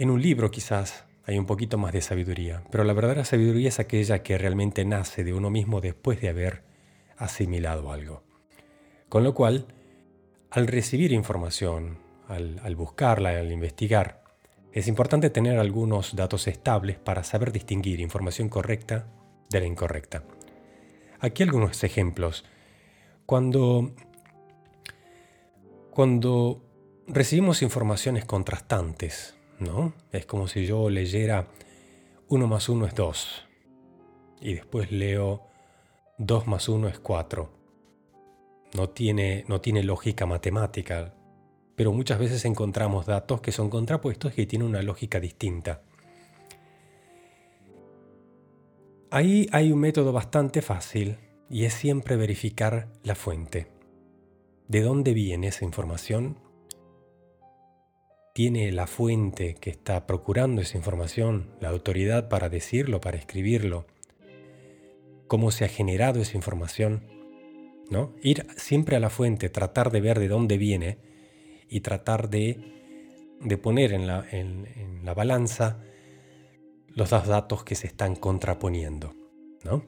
En 0.00 0.08
un 0.08 0.22
libro 0.22 0.50
quizás 0.50 1.04
hay 1.26 1.38
un 1.38 1.44
poquito 1.44 1.76
más 1.76 1.92
de 1.92 2.00
sabiduría, 2.00 2.64
pero 2.70 2.84
la 2.84 2.94
verdadera 2.94 3.22
sabiduría 3.26 3.68
es 3.68 3.80
aquella 3.80 4.22
que 4.22 4.38
realmente 4.38 4.82
nace 4.86 5.24
de 5.24 5.34
uno 5.34 5.50
mismo 5.50 5.82
después 5.82 6.22
de 6.22 6.30
haber 6.30 6.62
asimilado 7.18 7.92
algo. 7.92 8.22
Con 9.10 9.24
lo 9.24 9.34
cual, 9.34 9.66
al 10.48 10.68
recibir 10.68 11.12
información, 11.12 11.98
al, 12.28 12.58
al 12.64 12.76
buscarla, 12.76 13.38
al 13.38 13.52
investigar, 13.52 14.24
es 14.72 14.88
importante 14.88 15.28
tener 15.28 15.58
algunos 15.58 16.16
datos 16.16 16.48
estables 16.48 16.96
para 16.98 17.22
saber 17.22 17.52
distinguir 17.52 18.00
información 18.00 18.48
correcta 18.48 19.06
de 19.50 19.60
la 19.60 19.66
incorrecta. 19.66 20.24
Aquí 21.18 21.42
algunos 21.42 21.84
ejemplos. 21.84 22.46
Cuando, 23.26 23.94
cuando 25.90 26.64
recibimos 27.06 27.60
informaciones 27.60 28.24
contrastantes, 28.24 29.36
¿no? 29.60 29.92
Es 30.12 30.26
como 30.26 30.48
si 30.48 30.66
yo 30.66 30.90
leyera 30.90 31.48
1 32.28 32.46
más 32.46 32.68
1 32.68 32.86
es 32.86 32.94
2 32.94 33.44
y 34.40 34.54
después 34.54 34.90
leo 34.92 35.42
2 36.18 36.46
más 36.46 36.68
1 36.68 36.88
es 36.88 36.98
4. 36.98 37.50
No 38.74 38.88
tiene, 38.90 39.44
no 39.48 39.60
tiene 39.60 39.82
lógica 39.82 40.26
matemática 40.26 41.14
pero 41.80 41.94
muchas 41.94 42.18
veces 42.18 42.44
encontramos 42.44 43.06
datos 43.06 43.40
que 43.40 43.52
son 43.52 43.70
contrapuestos 43.70 44.34
y 44.34 44.36
que 44.36 44.44
tienen 44.44 44.68
una 44.68 44.82
lógica 44.82 45.18
distinta. 45.18 45.80
Ahí 49.10 49.48
hay 49.50 49.72
un 49.72 49.80
método 49.80 50.12
bastante 50.12 50.60
fácil 50.60 51.16
y 51.48 51.64
es 51.64 51.72
siempre 51.72 52.16
verificar 52.16 52.88
la 53.02 53.14
fuente. 53.14 53.68
¿De 54.68 54.82
dónde 54.82 55.14
viene 55.14 55.46
esa 55.46 55.64
información? 55.64 56.36
Tiene 58.32 58.70
la 58.72 58.86
fuente 58.86 59.54
que 59.54 59.70
está 59.70 60.06
procurando 60.06 60.62
esa 60.62 60.76
información, 60.76 61.50
la 61.60 61.68
autoridad 61.68 62.28
para 62.28 62.48
decirlo, 62.48 63.00
para 63.00 63.18
escribirlo, 63.18 63.86
cómo 65.26 65.50
se 65.50 65.64
ha 65.64 65.68
generado 65.68 66.20
esa 66.20 66.36
información, 66.36 67.04
¿no? 67.90 68.14
Ir 68.22 68.46
siempre 68.56 68.96
a 68.96 69.00
la 69.00 69.10
fuente, 69.10 69.48
tratar 69.48 69.90
de 69.90 70.00
ver 70.00 70.18
de 70.18 70.28
dónde 70.28 70.58
viene 70.58 70.98
y 71.68 71.80
tratar 71.80 72.30
de, 72.30 72.58
poner 73.62 73.92
en 73.92 74.06
la, 74.06 74.26
en 74.30 75.00
la 75.04 75.14
balanza 75.14 75.82
los 76.88 77.10
datos 77.10 77.64
que 77.64 77.74
se 77.74 77.86
están 77.86 78.16
contraponiendo, 78.16 79.14
¿no? 79.64 79.84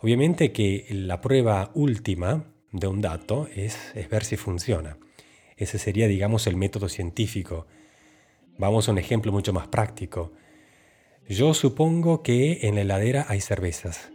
Obviamente 0.00 0.52
que 0.52 0.86
la 0.90 1.20
prueba 1.20 1.72
última 1.74 2.44
de 2.70 2.86
un 2.86 3.00
dato 3.00 3.48
es, 3.54 3.92
ver 4.10 4.24
si 4.24 4.36
funciona. 4.36 4.96
Ese 5.58 5.78
sería, 5.78 6.08
digamos, 6.08 6.46
el 6.46 6.56
método 6.56 6.88
científico. 6.88 7.66
Vamos 8.56 8.88
a 8.88 8.92
un 8.92 8.98
ejemplo 8.98 9.32
mucho 9.32 9.52
más 9.52 9.68
práctico. 9.68 10.32
Yo 11.28 11.52
supongo 11.52 12.22
que 12.22 12.60
en 12.62 12.76
la 12.76 12.80
heladera 12.80 13.26
hay 13.28 13.40
cervezas. 13.40 14.10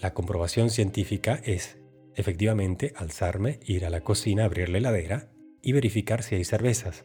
La 0.00 0.14
comprobación 0.14 0.70
científica 0.70 1.40
es, 1.44 1.78
efectivamente, 2.14 2.92
alzarme, 2.96 3.58
ir 3.64 3.84
a 3.84 3.90
la 3.90 4.02
cocina, 4.02 4.44
abrir 4.44 4.68
la 4.68 4.78
heladera 4.78 5.30
y 5.62 5.72
verificar 5.72 6.22
si 6.22 6.36
hay 6.36 6.44
cervezas. 6.44 7.04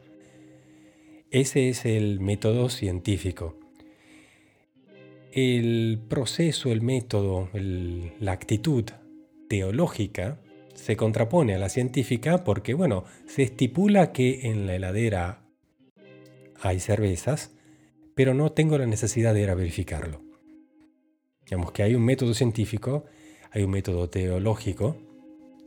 Ese 1.31 1.69
es 1.69 1.85
el 1.85 2.19
método 2.19 2.69
científico 2.69 3.57
el 5.37 5.99
proceso, 6.09 6.71
el 6.71 6.81
método, 6.81 7.49
la 7.53 8.31
actitud 8.31 8.85
teológica 9.47 10.39
se 10.77 10.95
contrapone 10.95 11.55
a 11.55 11.59
la 11.59 11.69
científica 11.69 12.43
porque, 12.43 12.73
bueno, 12.73 13.03
se 13.25 13.43
estipula 13.43 14.13
que 14.13 14.47
en 14.47 14.65
la 14.65 14.75
heladera 14.75 15.41
hay 16.61 16.79
cervezas, 16.79 17.51
pero 18.15 18.33
no 18.33 18.51
tengo 18.51 18.77
la 18.77 18.85
necesidad 18.85 19.33
de 19.33 19.41
ir 19.41 19.49
a 19.49 19.55
verificarlo. 19.55 20.21
Digamos 21.45 21.71
que 21.71 21.83
hay 21.83 21.95
un 21.95 22.05
método 22.05 22.33
científico, 22.33 23.05
hay 23.51 23.63
un 23.63 23.71
método 23.71 24.09
teológico 24.09 24.95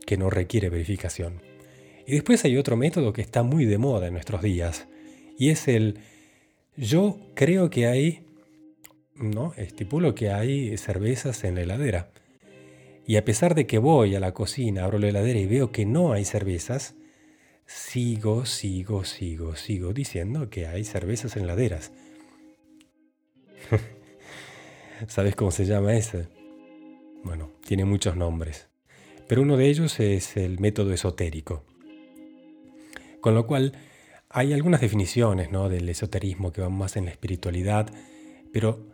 que 0.05 0.17
no 0.17 0.29
requiere 0.29 0.69
verificación. 0.69 1.41
Y 2.07 2.13
después 2.13 2.43
hay 2.45 2.57
otro 2.57 2.77
método 2.77 3.13
que 3.13 3.21
está 3.21 3.43
muy 3.43 3.65
de 3.65 3.77
moda 3.77 4.07
en 4.07 4.13
nuestros 4.13 4.41
días, 4.41 4.87
y 5.37 5.49
es 5.49 5.67
el 5.67 5.99
yo 6.75 7.19
creo 7.35 7.69
que 7.69 7.85
hay 7.85 8.25
¿no? 9.15 9.53
Estipulo 9.55 10.15
que 10.15 10.31
hay 10.31 10.77
cervezas 10.77 11.43
en 11.43 11.55
la 11.55 11.61
heladera. 11.61 12.11
Y 13.05 13.15
a 13.17 13.25
pesar 13.25 13.55
de 13.55 13.67
que 13.67 13.77
voy 13.77 14.15
a 14.15 14.19
la 14.19 14.33
cocina, 14.33 14.83
abro 14.83 14.99
la 14.99 15.09
heladera 15.09 15.39
y 15.39 15.47
veo 15.47 15.71
que 15.71 15.85
no 15.85 16.13
hay 16.13 16.25
cervezas, 16.25 16.95
sigo, 17.65 18.45
sigo, 18.45 19.05
sigo, 19.05 19.55
sigo 19.55 19.93
diciendo 19.93 20.49
que 20.49 20.67
hay 20.67 20.83
cervezas 20.83 21.35
en 21.37 21.43
heladeras. 21.43 21.91
¿Sabes 25.07 25.35
cómo 25.35 25.51
se 25.51 25.65
llama 25.65 25.95
ese? 25.95 26.27
Bueno, 27.23 27.51
tiene 27.65 27.85
muchos 27.85 28.15
nombres, 28.15 28.69
pero 29.27 29.41
uno 29.41 29.57
de 29.57 29.67
ellos 29.67 29.99
es 29.99 30.37
el 30.37 30.59
método 30.59 30.93
esotérico. 30.93 31.63
Con 33.19 33.35
lo 33.35 33.45
cual, 33.45 33.73
hay 34.29 34.53
algunas 34.53 34.81
definiciones 34.81 35.51
¿no? 35.51 35.69
del 35.69 35.89
esoterismo 35.89 36.51
que 36.51 36.61
van 36.61 36.73
más 36.73 36.95
en 36.95 37.05
la 37.05 37.11
espiritualidad, 37.11 37.93
pero 38.53 38.87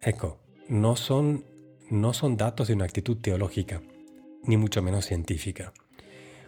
Eco, 0.00 0.40
no 0.68 0.96
son, 0.96 1.44
no 1.90 2.12
son 2.12 2.36
datos 2.36 2.68
de 2.68 2.74
una 2.74 2.84
actitud 2.84 3.16
teológica, 3.18 3.82
ni 4.44 4.56
mucho 4.56 4.82
menos 4.82 5.06
científica. 5.06 5.72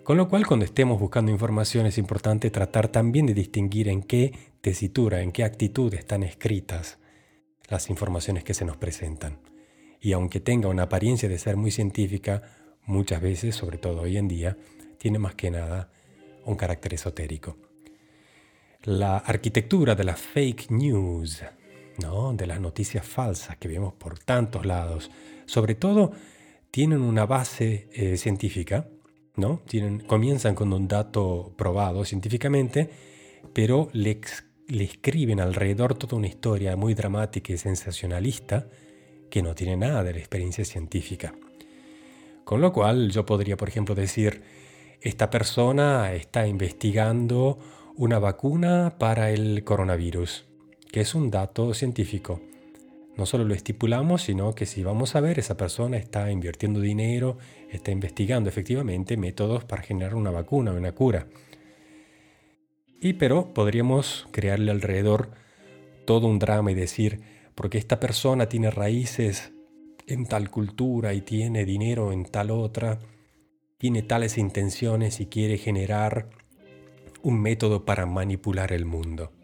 Con 0.03 0.17
lo 0.17 0.29
cual, 0.29 0.47
cuando 0.47 0.65
estemos 0.65 1.01
buscando 1.01 1.33
información, 1.33 1.87
es 1.87 1.99
importante 1.99 2.51
tratar 2.51 2.89
también 2.89 3.27
de 3.27 3.35
distinguir 3.35 3.89
en 3.89 4.03
qué 4.03 4.33
tesitura, 4.61 5.21
en 5.21 5.33
qué 5.33 5.43
actitud 5.43 5.93
están 5.95 6.23
escritas 6.23 6.99
las 7.69 7.91
informaciones 7.91 8.45
que 8.45 8.55
se 8.55 8.65
nos 8.65 8.77
presentan. 8.77 9.41
Y 10.01 10.13
aunque 10.13 10.39
tenga 10.41 10.69
una 10.69 10.85
apariencia 10.85 11.29
de 11.29 11.39
ser 11.39 11.57
muy 11.57 11.73
científica, 11.73 12.43
muchas 12.85 13.21
veces, 13.21 13.57
sobre 13.57 13.79
todo 13.79 14.03
hoy 14.03 14.17
en 14.17 14.29
día, 14.29 14.57
tiene 14.99 15.19
más 15.19 15.35
que 15.35 15.51
nada 15.51 15.91
un 16.45 16.55
carácter 16.55 16.95
esotérico. 16.95 17.57
La 18.85 19.19
arquitectura 19.19 19.97
de 19.97 20.05
la 20.05 20.15
fake 20.15 20.71
news 20.71 21.43
¿no? 21.99 22.33
de 22.33 22.47
las 22.47 22.61
noticias 22.61 23.07
falsas 23.07 23.57
que 23.57 23.69
vemos 23.69 23.95
por 23.95 24.19
tantos 24.19 24.67
lados, 24.67 25.11
sobre 25.47 25.75
todo 25.75 26.13
tienen 26.71 27.01
una 27.01 27.27
base 27.27 27.89
eh, 27.93 28.17
científica, 28.17 28.89
¿no? 29.37 29.63
Tienen, 29.67 30.01
comienzan 30.01 30.55
con 30.55 30.73
un 30.73 30.89
dato 30.89 31.55
probado 31.57 32.05
científicamente, 32.05 32.91
pero 33.53 33.89
le, 33.93 34.21
le 34.69 34.85
escriben 34.85 35.41
alrededor 35.41 35.95
toda 35.95 36.17
una 36.17 36.27
historia 36.27 36.77
muy 36.77 36.95
dramática 36.95 37.53
y 37.53 37.59
sensacionalista 37.59 38.69
que 39.31 39.43
no 39.43 39.55
tiene 39.55 39.77
nada 39.77 40.03
de 40.05 40.13
la 40.13 40.19
experiencia 40.19 40.65
científica. 40.65 41.35
Con 42.45 42.61
lo 42.61 42.73
cual 42.73 43.11
yo 43.11 43.27
podría, 43.27 43.57
por 43.57 43.69
ejemplo, 43.69 43.95
decir, 43.95 44.43
esta 45.01 45.31
persona 45.31 46.13
está 46.13 46.47
investigando 46.47 47.59
una 47.97 48.19
vacuna 48.19 48.97
para 48.99 49.31
el 49.31 49.65
coronavirus 49.65 50.47
que 50.97 51.03
es 51.03 51.15
un 51.15 51.31
dato 51.31 51.75
científico. 51.75 52.41
No 53.19 53.27
solo 53.27 53.45
lo 53.45 53.53
estipulamos, 53.53 54.23
sino 54.23 54.55
que 54.55 54.65
si 54.65 54.83
vamos 54.83 55.15
a 55.15 55.21
ver, 55.21 55.39
esa 55.39 55.55
persona 55.55 55.99
está 55.99 56.31
invirtiendo 56.31 56.81
dinero, 56.81 57.37
está 57.71 57.91
investigando 57.91 58.49
efectivamente 58.49 59.19
métodos 59.19 59.67
para 59.67 59.83
generar 59.83 60.15
una 60.15 60.31
vacuna 60.31 60.73
o 60.73 60.77
una 60.79 60.93
cura. 60.93 61.27
Y 62.99 63.13
pero 63.13 63.53
podríamos 63.53 64.27
crearle 64.31 64.71
alrededor 64.71 65.33
todo 66.07 66.29
un 66.29 66.39
drama 66.39 66.73
y 66.73 66.75
decir, 66.75 67.21
porque 67.55 67.77
esta 67.77 68.01
persona 68.01 68.49
tiene 68.49 68.71
raíces 68.71 69.53
en 70.07 70.25
tal 70.25 70.49
cultura 70.51 71.13
y 71.13 71.21
tiene 71.21 71.67
dinero 71.67 72.11
en 72.11 72.25
tal 72.25 72.51
otra, 72.51 73.01
tiene 73.77 74.01
tales 74.01 74.39
intenciones 74.39 75.21
y 75.21 75.27
quiere 75.27 75.59
generar 75.59 76.31
un 77.21 77.39
método 77.39 77.85
para 77.85 78.07
manipular 78.07 78.73
el 78.73 78.87
mundo. 78.87 79.36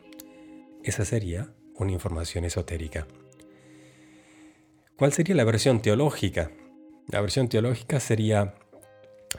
Esa 0.85 1.05
sería 1.05 1.49
una 1.77 1.93
información 1.93 2.45
esotérica. 2.45 3.07
¿Cuál 4.97 5.13
sería 5.13 5.35
la 5.37 5.45
versión 5.45 5.81
teológica? 5.81 6.51
La 7.09 7.21
versión 7.21 7.49
teológica 7.49 8.01
sería, 8.01 8.55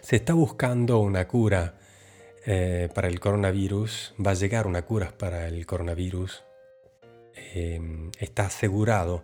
se 0.01 0.15
está 0.15 0.33
buscando 0.33 0.99
una 0.99 1.27
cura 1.27 1.77
eh, 2.45 2.89
para 2.93 3.09
el 3.09 3.19
coronavirus, 3.19 4.15
va 4.25 4.31
a 4.31 4.35
llegar 4.35 4.67
una 4.67 4.83
cura 4.83 5.17
para 5.17 5.47
el 5.47 5.65
coronavirus, 5.65 6.43
em, 7.53 8.11
está 8.19 8.45
asegurado 8.45 9.23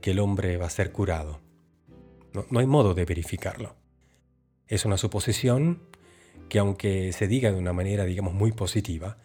que 0.00 0.12
el 0.12 0.20
hombre 0.20 0.56
va 0.56 0.66
a 0.66 0.70
ser 0.70 0.92
curado. 0.92 1.40
No, 2.32 2.46
no 2.50 2.60
hay 2.60 2.66
modo 2.66 2.94
de 2.94 3.04
verificarlo. 3.04 3.74
Es 4.68 4.84
una 4.84 4.96
suposición 4.96 5.82
que 6.48 6.60
aunque 6.60 7.12
se 7.12 7.26
diga 7.26 7.50
de 7.50 7.58
una 7.58 7.72
manera, 7.72 8.04
digamos, 8.04 8.32
muy 8.32 8.52
positiva, 8.52 9.18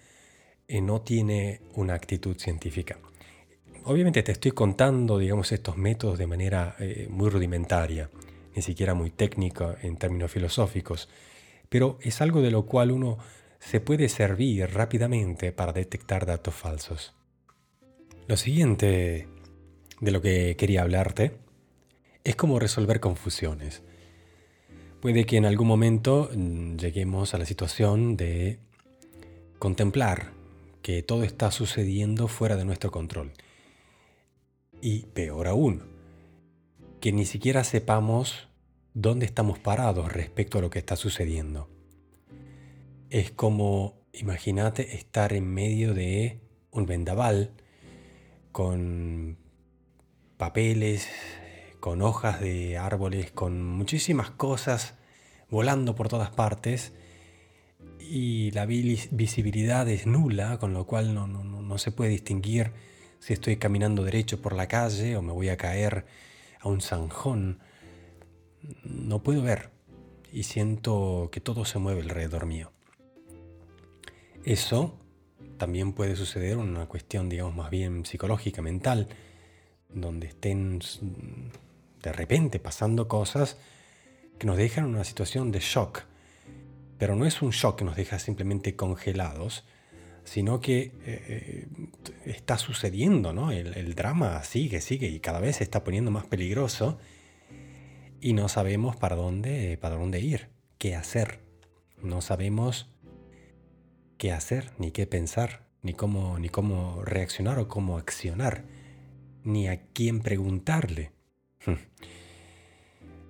no 0.67 1.01
tiene 1.01 1.61
una 1.75 1.93
actitud 1.93 2.37
científica. 2.37 2.97
Obviamente 3.85 4.21
te 4.21 4.33
estoy 4.33 4.51
contando, 4.51 5.17
digamos, 5.17 5.51
estos 5.51 5.77
métodos 5.77 6.17
de 6.17 6.27
manera 6.27 6.75
eh, 6.79 7.07
muy 7.09 7.29
rudimentaria, 7.29 8.09
ni 8.53 8.61
siquiera 8.61 8.93
muy 8.93 9.11
técnica 9.11 9.77
en 9.81 9.95
términos 9.95 10.31
filosóficos, 10.31 11.07
pero 11.69 11.97
es 12.01 12.21
algo 12.21 12.41
de 12.41 12.51
lo 12.51 12.65
cual 12.65 12.91
uno 12.91 13.17
se 13.59 13.79
puede 13.79 14.09
servir 14.09 14.69
rápidamente 14.73 15.53
para 15.53 15.71
detectar 15.71 16.25
datos 16.25 16.53
falsos. 16.53 17.13
Lo 18.27 18.35
siguiente 18.35 19.27
de 20.01 20.11
lo 20.11 20.21
que 20.21 20.55
quería 20.57 20.81
hablarte 20.81 21.37
es 22.25 22.35
cómo 22.35 22.59
resolver 22.59 22.99
confusiones. 22.99 23.83
Puede 24.99 25.25
que 25.25 25.37
en 25.37 25.45
algún 25.45 25.67
momento 25.67 26.29
mm, 26.35 26.75
lleguemos 26.75 27.33
a 27.33 27.37
la 27.37 27.45
situación 27.45 28.17
de 28.17 28.59
contemplar 29.59 30.36
que 30.87 31.03
todo 31.03 31.25
está 31.25 31.51
sucediendo 31.51 32.29
fuera 32.29 32.55
de 32.55 32.63
nuestro 32.63 32.91
control. 32.91 33.33
Y 34.79 35.07
peor 35.07 35.49
aún, 35.49 35.83
que 37.01 37.11
ni 37.11 37.25
siquiera 37.25 37.65
sepamos 37.65 38.47
dónde 38.93 39.25
estamos 39.25 39.59
parados 39.59 40.09
respecto 40.13 40.57
a 40.57 40.61
lo 40.61 40.69
que 40.69 40.79
está 40.79 40.95
sucediendo. 40.95 41.69
Es 43.09 43.31
como, 43.31 43.99
imagínate, 44.13 44.95
estar 44.95 45.33
en 45.33 45.53
medio 45.53 45.93
de 45.93 46.39
un 46.71 46.85
vendaval 46.85 47.51
con 48.53 49.37
papeles, 50.37 51.09
con 51.81 52.01
hojas 52.01 52.39
de 52.39 52.77
árboles, 52.77 53.29
con 53.33 53.61
muchísimas 53.61 54.31
cosas 54.31 54.93
volando 55.49 55.95
por 55.95 56.07
todas 56.07 56.29
partes 56.29 56.93
y 58.09 58.51
la 58.51 58.65
visibilidad 58.65 59.87
es 59.89 60.07
nula, 60.07 60.57
con 60.59 60.73
lo 60.73 60.85
cual 60.85 61.13
no, 61.13 61.77
se 61.77 61.91
puede 61.91 62.11
distinguir 62.11 62.71
si 63.19 63.33
estoy 63.33 63.57
caminando 63.57 64.03
derecho 64.03 64.41
por 64.41 64.53
la 64.53 64.67
calle 64.67 65.15
o 65.17 65.21
me 65.21 65.31
voy 65.31 65.49
a 65.49 65.57
caer 65.57 66.05
a 66.59 66.69
un 66.69 66.81
zanjón. 66.81 67.59
No 68.83 69.23
puedo 69.23 69.41
ver 69.41 69.71
y 70.31 70.43
siento 70.43 71.29
que 71.31 71.39
todo 71.39 71.65
se 71.65 71.79
mueve 71.79 72.01
alrededor 72.01 72.45
mío. 72.45 72.71
Eso 74.43 74.97
también 75.57 75.93
puede 75.93 76.15
suceder 76.15 76.53
en 76.53 76.59
una 76.59 76.85
cuestión, 76.85 77.29
digamos, 77.29 77.55
más 77.55 77.69
bien 77.69 78.05
psicológica, 78.05 78.61
mental, 78.61 79.09
donde 79.89 80.27
estén 80.27 80.79
de 82.01 82.13
repente 82.13 82.59
pasando 82.59 83.07
cosas 83.07 83.57
que 84.37 84.45
nos 84.45 84.57
dejan 84.57 84.85
en 84.85 84.91
una 84.91 85.03
situación 85.03 85.51
de 85.51 85.59
shock. 85.59 86.03
Pero 86.97 87.15
no 87.15 87.25
es 87.25 87.41
un 87.41 87.51
shock 87.51 87.79
que 87.79 87.85
nos 87.85 87.95
deja 87.95 88.19
simplemente 88.19 88.75
congelados, 88.75 89.65
sino 90.23 90.59
que 90.59 90.81
eh, 90.81 90.91
eh, 91.05 91.67
está 92.25 92.57
sucediendo, 92.57 93.33
¿no? 93.33 93.51
El, 93.51 93.75
el, 93.75 93.95
drama 93.95 94.43
sigue, 94.43 94.81
sigue 94.81 95.07
y 95.07 95.19
cada 95.19 95.39
vez 95.39 95.57
se 95.57 95.63
está 95.63 95.83
poniendo 95.83 96.11
más 96.11 96.25
peligroso 96.25 96.97
y 98.19 98.33
no 98.33 98.49
sabemos 98.49 98.95
para 98.95 99.15
dónde, 99.15 99.77
para 99.79 99.95
dónde 99.95 100.19
ir, 100.19 100.49
qué 100.77 100.95
hacer. 100.95 101.39
No 102.01 102.21
sabemos 102.21 102.89
qué 104.17 104.31
hacer, 104.31 104.71
ni 104.77 104.91
qué 104.91 105.07
pensar, 105.07 105.67
ni 105.81 105.93
cómo, 105.93 106.37
ni 106.39 106.49
cómo 106.49 107.03
reaccionar 107.03 107.59
o 107.59 107.67
cómo 107.67 107.97
accionar, 107.97 108.65
ni 109.43 109.67
a 109.67 109.81
quién 109.93 110.21
preguntarle. 110.21 111.11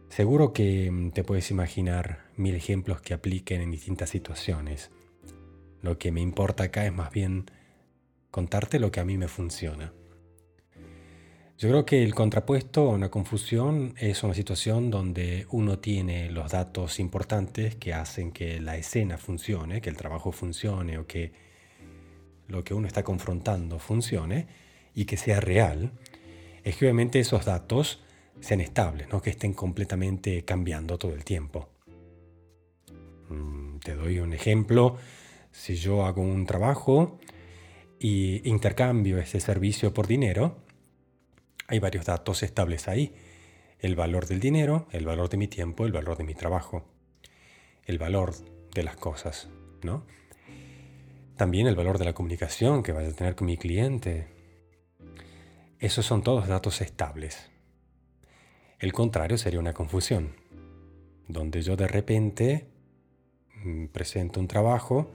Seguro 0.10 0.54
que 0.54 1.12
te 1.14 1.24
puedes 1.24 1.52
imaginar 1.52 2.27
mil 2.38 2.56
ejemplos 2.56 3.02
que 3.02 3.14
apliquen 3.14 3.62
en 3.62 3.72
distintas 3.72 4.10
situaciones. 4.10 4.92
Lo 5.82 5.98
que 5.98 6.12
me 6.12 6.22
importa 6.22 6.64
acá 6.64 6.86
es 6.86 6.94
más 6.94 7.12
bien 7.12 7.46
contarte 8.32 8.80
lo 8.80 8.92
que 8.92 9.00
a 9.00 9.06
mí 9.06 9.18
me 9.18 9.28
funciona. 9.28 9.94
Yo 11.58 11.70
creo 11.70 11.86
que 11.88 12.04
el 12.04 12.14
contrapuesto 12.14 12.92
a 12.92 12.94
una 12.94 13.10
confusión 13.10 13.96
es 13.98 14.22
una 14.22 14.36
situación 14.36 14.92
donde 14.92 15.48
uno 15.50 15.80
tiene 15.80 16.30
los 16.30 16.52
datos 16.52 17.00
importantes 17.00 17.76
que 17.76 17.96
hacen 17.96 18.32
que 18.32 18.60
la 18.60 18.78
escena 18.78 19.18
funcione, 19.18 19.82
que 19.82 19.90
el 19.90 19.98
trabajo 19.98 20.32
funcione 20.32 21.00
o 21.00 21.08
que 21.08 21.32
lo 22.48 22.64
que 22.64 22.76
uno 22.76 22.86
está 22.86 23.04
confrontando 23.04 23.80
funcione 23.80 24.46
y 24.94 25.06
que 25.06 25.18
sea 25.18 25.40
real. 25.40 25.94
Es 26.64 26.78
que 26.78 26.86
obviamente 26.86 27.20
esos 27.20 27.46
datos 27.46 28.04
sean 28.40 28.62
estables, 28.62 29.10
no 29.10 29.22
que 29.22 29.32
estén 29.32 29.54
completamente 29.54 30.46
cambiando 30.46 31.00
todo 31.00 31.16
el 31.16 31.24
tiempo. 31.24 31.70
Mm, 33.30 33.78
te 33.80 33.96
doy 33.96 34.20
un 34.20 34.34
ejemplo. 34.34 34.98
Si 35.52 35.76
yo 35.76 36.06
hago 36.06 36.22
un 36.22 36.46
trabajo 36.46 37.20
y 38.00 38.48
intercambio 38.48 39.18
ese 39.18 39.40
servicio 39.40 39.94
por 39.94 40.08
dinero, 40.08 40.58
hay 41.68 41.80
varios 41.80 42.06
datos 42.06 42.44
estables 42.44 42.88
ahí. 42.88 43.14
El 43.80 43.96
valor 43.96 44.28
del 44.28 44.40
dinero, 44.40 44.88
el 44.92 45.06
valor 45.06 45.30
de 45.30 45.38
mi 45.38 45.48
tiempo, 45.48 45.86
el 45.86 45.92
valor 45.92 46.18
de 46.18 46.24
mi 46.24 46.34
trabajo. 46.34 46.86
El 47.86 47.98
valor 47.98 48.34
de 48.74 48.84
las 48.84 48.96
cosas, 48.96 49.50
¿no? 49.84 50.06
También 51.36 51.68
el 51.68 51.76
valor 51.76 52.00
de 52.00 52.06
la 52.06 52.14
comunicación 52.14 52.82
que 52.82 52.92
vaya 52.92 53.10
a 53.10 53.14
tener 53.14 53.36
con 53.36 53.48
mi 53.48 53.58
cliente. 53.58 54.28
Esos 55.80 56.06
son 56.06 56.24
todos 56.24 56.48
datos 56.48 56.82
estables. 56.82 57.52
El 58.80 58.94
contrario 58.94 59.38
sería 59.38 59.60
una 59.60 59.74
confusión, 59.74 60.36
donde 61.28 61.62
yo 61.62 61.76
de 61.76 61.88
repente 61.88 62.68
presento 63.92 64.40
un 64.40 64.48
trabajo, 64.48 65.12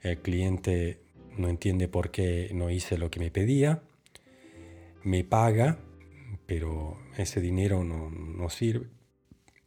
el 0.00 0.18
cliente 0.20 1.00
no 1.36 1.48
entiende 1.48 1.88
por 1.88 2.10
qué 2.10 2.50
no 2.54 2.70
hice 2.70 2.98
lo 2.98 3.10
que 3.10 3.20
me 3.20 3.30
pedía, 3.30 3.82
me 5.02 5.24
paga, 5.24 5.78
pero 6.46 6.98
ese 7.16 7.40
dinero 7.40 7.84
no, 7.84 8.48
sirve, 8.50 8.86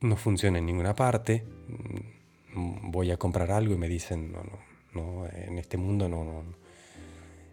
no 0.02 0.15
funciona 0.15 0.60
en 0.60 0.65
ninguna 0.65 0.96
parte. 0.96 1.43
Mm, 2.54 2.91
voy 2.91 3.12
a 3.12 3.17
comprar 3.17 3.52
algo 3.52 3.74
y 3.74 3.78
me 3.78 3.89
dicen, 3.89 4.32
no, 4.32 4.43
no, 4.43 4.60
no 4.93 5.28
en 5.28 5.58
este 5.58 5.78
mundo 5.78 6.10
no, 6.10 6.24
no, 6.24 6.43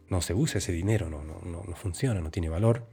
no 0.08 0.20
se 0.20 0.34
usa 0.34 0.58
ese 0.58 0.72
dinero, 0.72 1.08
no, 1.10 1.22
no, 1.24 1.40
no 1.44 1.76
funciona, 1.76 2.20
no 2.20 2.30
tiene 2.30 2.48
valor. 2.48 2.86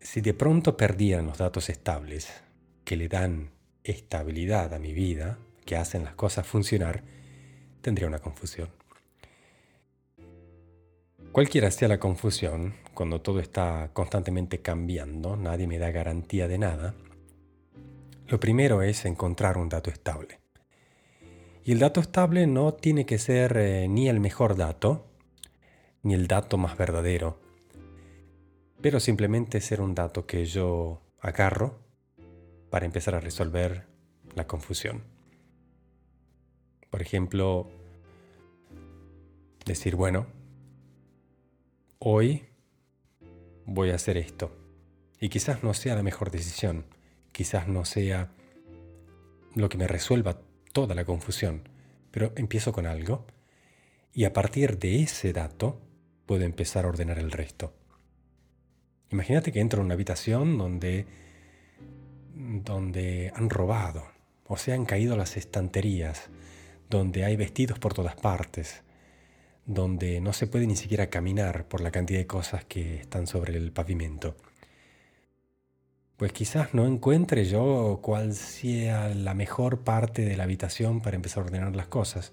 Si 0.00 0.20
de 0.20 0.34
pronto 0.34 0.76
perdieran 0.76 1.26
los 1.26 1.38
datos 1.38 1.70
estables 1.70 2.28
que 2.84 2.96
le 2.96 3.08
dan 3.08 3.50
estabilidad 3.82 4.74
a 4.74 4.78
mi 4.78 4.92
vida, 4.92 5.38
que 5.64 5.76
hacen 5.76 6.04
las 6.04 6.14
cosas 6.14 6.46
funcionar, 6.46 7.02
tendría 7.80 8.08
una 8.08 8.18
confusión. 8.18 8.68
Cualquiera 11.32 11.70
sea 11.70 11.88
la 11.88 11.98
confusión, 11.98 12.74
cuando 12.94 13.20
todo 13.20 13.40
está 13.40 13.90
constantemente 13.92 14.60
cambiando, 14.60 15.36
nadie 15.36 15.66
me 15.66 15.78
da 15.78 15.90
garantía 15.90 16.46
de 16.46 16.58
nada, 16.58 16.94
lo 18.28 18.40
primero 18.40 18.82
es 18.82 19.04
encontrar 19.04 19.58
un 19.58 19.68
dato 19.68 19.90
estable. 19.90 20.38
Y 21.64 21.72
el 21.72 21.78
dato 21.78 22.00
estable 22.00 22.46
no 22.46 22.74
tiene 22.74 23.04
que 23.04 23.18
ser 23.18 23.56
eh, 23.56 23.88
ni 23.88 24.08
el 24.08 24.20
mejor 24.20 24.56
dato, 24.56 25.06
ni 26.02 26.14
el 26.14 26.26
dato 26.26 26.56
más 26.56 26.76
verdadero, 26.76 27.40
pero 28.80 29.00
simplemente 29.00 29.60
ser 29.60 29.80
un 29.80 29.94
dato 29.94 30.26
que 30.26 30.44
yo 30.44 31.00
agarro 31.20 31.80
para 32.70 32.86
empezar 32.86 33.14
a 33.14 33.20
resolver 33.20 33.86
la 34.34 34.46
confusión. 34.46 35.13
Por 36.94 37.02
ejemplo, 37.02 37.68
decir, 39.66 39.96
bueno, 39.96 40.28
hoy 41.98 42.44
voy 43.66 43.90
a 43.90 43.96
hacer 43.96 44.16
esto. 44.16 44.56
Y 45.18 45.28
quizás 45.28 45.64
no 45.64 45.74
sea 45.74 45.96
la 45.96 46.04
mejor 46.04 46.30
decisión, 46.30 46.86
quizás 47.32 47.66
no 47.66 47.84
sea 47.84 48.30
lo 49.56 49.68
que 49.68 49.76
me 49.76 49.88
resuelva 49.88 50.38
toda 50.72 50.94
la 50.94 51.04
confusión, 51.04 51.68
pero 52.12 52.32
empiezo 52.36 52.70
con 52.70 52.86
algo 52.86 53.26
y 54.12 54.22
a 54.22 54.32
partir 54.32 54.78
de 54.78 55.02
ese 55.02 55.32
dato 55.32 55.80
puedo 56.26 56.44
empezar 56.44 56.84
a 56.84 56.90
ordenar 56.90 57.18
el 57.18 57.32
resto. 57.32 57.74
Imagínate 59.10 59.50
que 59.50 59.58
entro 59.58 59.80
en 59.80 59.86
una 59.86 59.94
habitación 59.94 60.58
donde, 60.58 61.06
donde 62.36 63.32
han 63.34 63.50
robado 63.50 64.06
o 64.46 64.56
se 64.56 64.72
han 64.72 64.84
caído 64.84 65.16
las 65.16 65.36
estanterías, 65.36 66.30
donde 66.90 67.24
hay 67.24 67.36
vestidos 67.36 67.78
por 67.78 67.94
todas 67.94 68.16
partes, 68.16 68.82
donde 69.66 70.20
no 70.20 70.32
se 70.32 70.46
puede 70.46 70.66
ni 70.66 70.76
siquiera 70.76 71.08
caminar 71.08 71.66
por 71.68 71.80
la 71.80 71.90
cantidad 71.90 72.18
de 72.18 72.26
cosas 72.26 72.64
que 72.64 72.96
están 72.96 73.26
sobre 73.26 73.56
el 73.56 73.72
pavimento. 73.72 74.36
Pues 76.16 76.32
quizás 76.32 76.74
no 76.74 76.86
encuentre 76.86 77.44
yo 77.44 77.98
cuál 78.02 78.34
sea 78.34 79.08
la 79.08 79.34
mejor 79.34 79.80
parte 79.82 80.24
de 80.24 80.36
la 80.36 80.44
habitación 80.44 81.00
para 81.00 81.16
empezar 81.16 81.42
a 81.42 81.46
ordenar 81.46 81.74
las 81.74 81.88
cosas, 81.88 82.32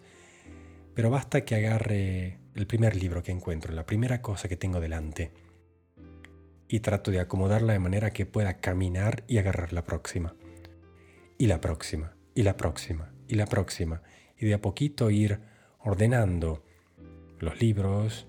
pero 0.93 1.09
basta 1.09 1.45
que 1.45 1.55
agarre 1.55 2.37
el 2.53 2.67
primer 2.67 2.95
libro 2.95 3.23
que 3.23 3.31
encuentro, 3.31 3.73
la 3.73 3.85
primera 3.85 4.21
cosa 4.21 4.47
que 4.47 4.57
tengo 4.57 4.79
delante, 4.79 5.31
y 6.67 6.79
trato 6.81 7.11
de 7.11 7.19
acomodarla 7.19 7.73
de 7.73 7.79
manera 7.79 8.11
que 8.11 8.25
pueda 8.25 8.59
caminar 8.59 9.23
y 9.27 9.37
agarrar 9.39 9.73
la 9.73 9.83
próxima, 9.83 10.35
y 11.37 11.47
la 11.47 11.59
próxima, 11.59 12.13
y 12.35 12.43
la 12.43 12.57
próxima, 12.57 13.11
y 13.27 13.35
la 13.35 13.45
próxima, 13.45 14.03
y 14.41 14.47
de 14.47 14.55
a 14.55 14.61
poquito 14.61 15.09
ir 15.09 15.39
ordenando 15.79 16.63
los 17.39 17.61
libros, 17.61 18.27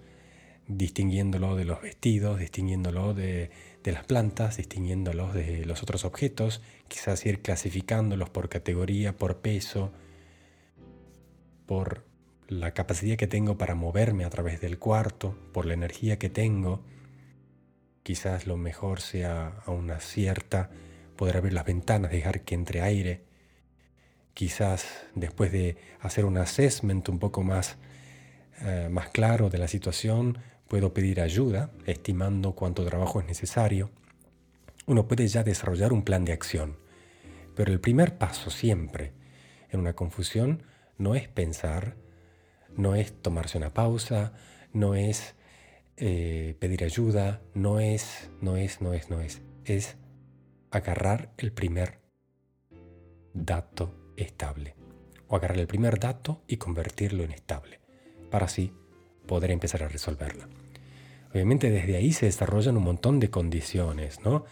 distinguiéndolo 0.68 1.56
de 1.56 1.64
los 1.64 1.82
vestidos, 1.82 2.38
distinguiéndolo 2.38 3.14
de, 3.14 3.50
las 3.84 4.04
plantas, 4.04 4.58
distinguiéndolos 4.58 5.34
de 5.34 5.64
los 5.66 5.82
otros 5.82 6.04
objetos, 6.04 6.62
quizás 6.88 7.24
ir 7.26 7.40
clasificándolos 7.40 8.30
por 8.30 8.48
categoría, 8.48 9.16
por 9.16 9.38
peso, 9.38 9.92
por 11.66 12.04
la 12.48 12.72
capacidad 12.72 13.16
que 13.16 13.26
tengo 13.26 13.56
para 13.56 13.74
moverme 13.74 14.24
a 14.24 14.30
través 14.30 14.60
del 14.60 14.78
cuarto, 14.78 15.36
por 15.52 15.66
la 15.66 15.74
energía 15.74 16.18
que 16.18 16.28
tengo. 16.28 16.84
Quizás 18.02 18.46
lo 18.46 18.56
mejor 18.56 19.00
sea 19.00 19.62
a 19.64 19.70
una 19.70 20.00
cierta 20.00 20.70
poder 21.16 21.38
abrir 21.38 21.54
las 21.54 21.64
ventanas, 21.64 22.10
dejar 22.10 22.42
que 22.42 22.54
entre 22.54 22.82
aire. 22.82 23.31
Quizás 24.34 24.86
después 25.14 25.52
de 25.52 25.76
hacer 26.00 26.24
un 26.24 26.38
assessment 26.38 27.08
un 27.08 27.18
poco 27.18 27.42
más 27.42 27.76
eh, 28.64 28.88
más 28.88 29.08
claro 29.08 29.50
de 29.50 29.58
la 29.58 29.66
situación, 29.66 30.38
puedo 30.68 30.94
pedir 30.94 31.20
ayuda, 31.20 31.70
estimando 31.84 32.52
cuánto 32.52 32.84
trabajo 32.84 33.20
es 33.20 33.26
necesario. 33.26 33.90
Uno 34.86 35.08
puede 35.08 35.26
ya 35.26 35.42
desarrollar 35.42 35.92
un 35.92 36.04
plan 36.04 36.24
de 36.24 36.32
acción. 36.32 36.76
Pero 37.56 37.72
el 37.72 37.80
primer 37.80 38.18
paso 38.18 38.50
siempre 38.50 39.12
en 39.70 39.80
una 39.80 39.94
confusión 39.94 40.62
no 40.96 41.16
es 41.16 41.28
pensar, 41.28 41.96
no 42.76 42.94
es 42.94 43.12
tomarse 43.20 43.58
una 43.58 43.74
pausa, 43.74 44.32
no 44.72 44.94
es 44.94 45.34
eh, 45.96 46.56
pedir 46.60 46.84
ayuda, 46.84 47.42
no 47.54 47.80
es, 47.80 48.30
no 48.40 48.56
es, 48.56 48.80
no 48.80 48.92
es, 48.94 49.10
no 49.10 49.20
es. 49.20 49.42
Es 49.64 49.96
agarrar 50.70 51.32
el 51.36 51.52
primer 51.52 51.98
dato 53.34 54.01
estable. 54.22 54.74
O 55.28 55.36
agarrar 55.36 55.58
el 55.58 55.66
primer 55.66 55.98
dato 55.98 56.42
y 56.46 56.56
convertirlo 56.56 57.24
en 57.24 57.32
estable 57.32 57.80
para 58.30 58.46
así 58.46 58.72
poder 59.26 59.50
empezar 59.50 59.82
a 59.82 59.88
resolverla. 59.88 60.48
Obviamente 61.32 61.70
desde 61.70 61.96
ahí 61.96 62.12
se 62.12 62.26
desarrollan 62.26 62.76
un 62.76 62.84
montón 62.84 63.20
de 63.20 63.30
condiciones, 63.30 64.20
¿no? 64.20 64.44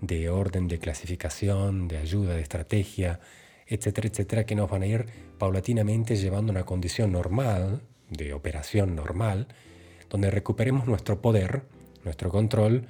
De 0.00 0.28
orden, 0.30 0.68
de 0.68 0.78
clasificación, 0.78 1.88
de 1.88 1.98
ayuda, 1.98 2.34
de 2.34 2.42
estrategia, 2.42 3.20
etcétera, 3.66 4.08
etcétera, 4.08 4.46
que 4.46 4.54
nos 4.54 4.70
van 4.70 4.82
a 4.82 4.86
ir 4.86 5.06
paulatinamente 5.38 6.16
llevando 6.16 6.52
a 6.52 6.54
una 6.54 6.64
condición 6.64 7.12
normal, 7.12 7.82
de 8.10 8.32
operación 8.32 8.94
normal, 8.94 9.48
donde 10.08 10.30
recuperemos 10.30 10.86
nuestro 10.86 11.20
poder, 11.20 11.62
nuestro 12.04 12.30
control, 12.30 12.86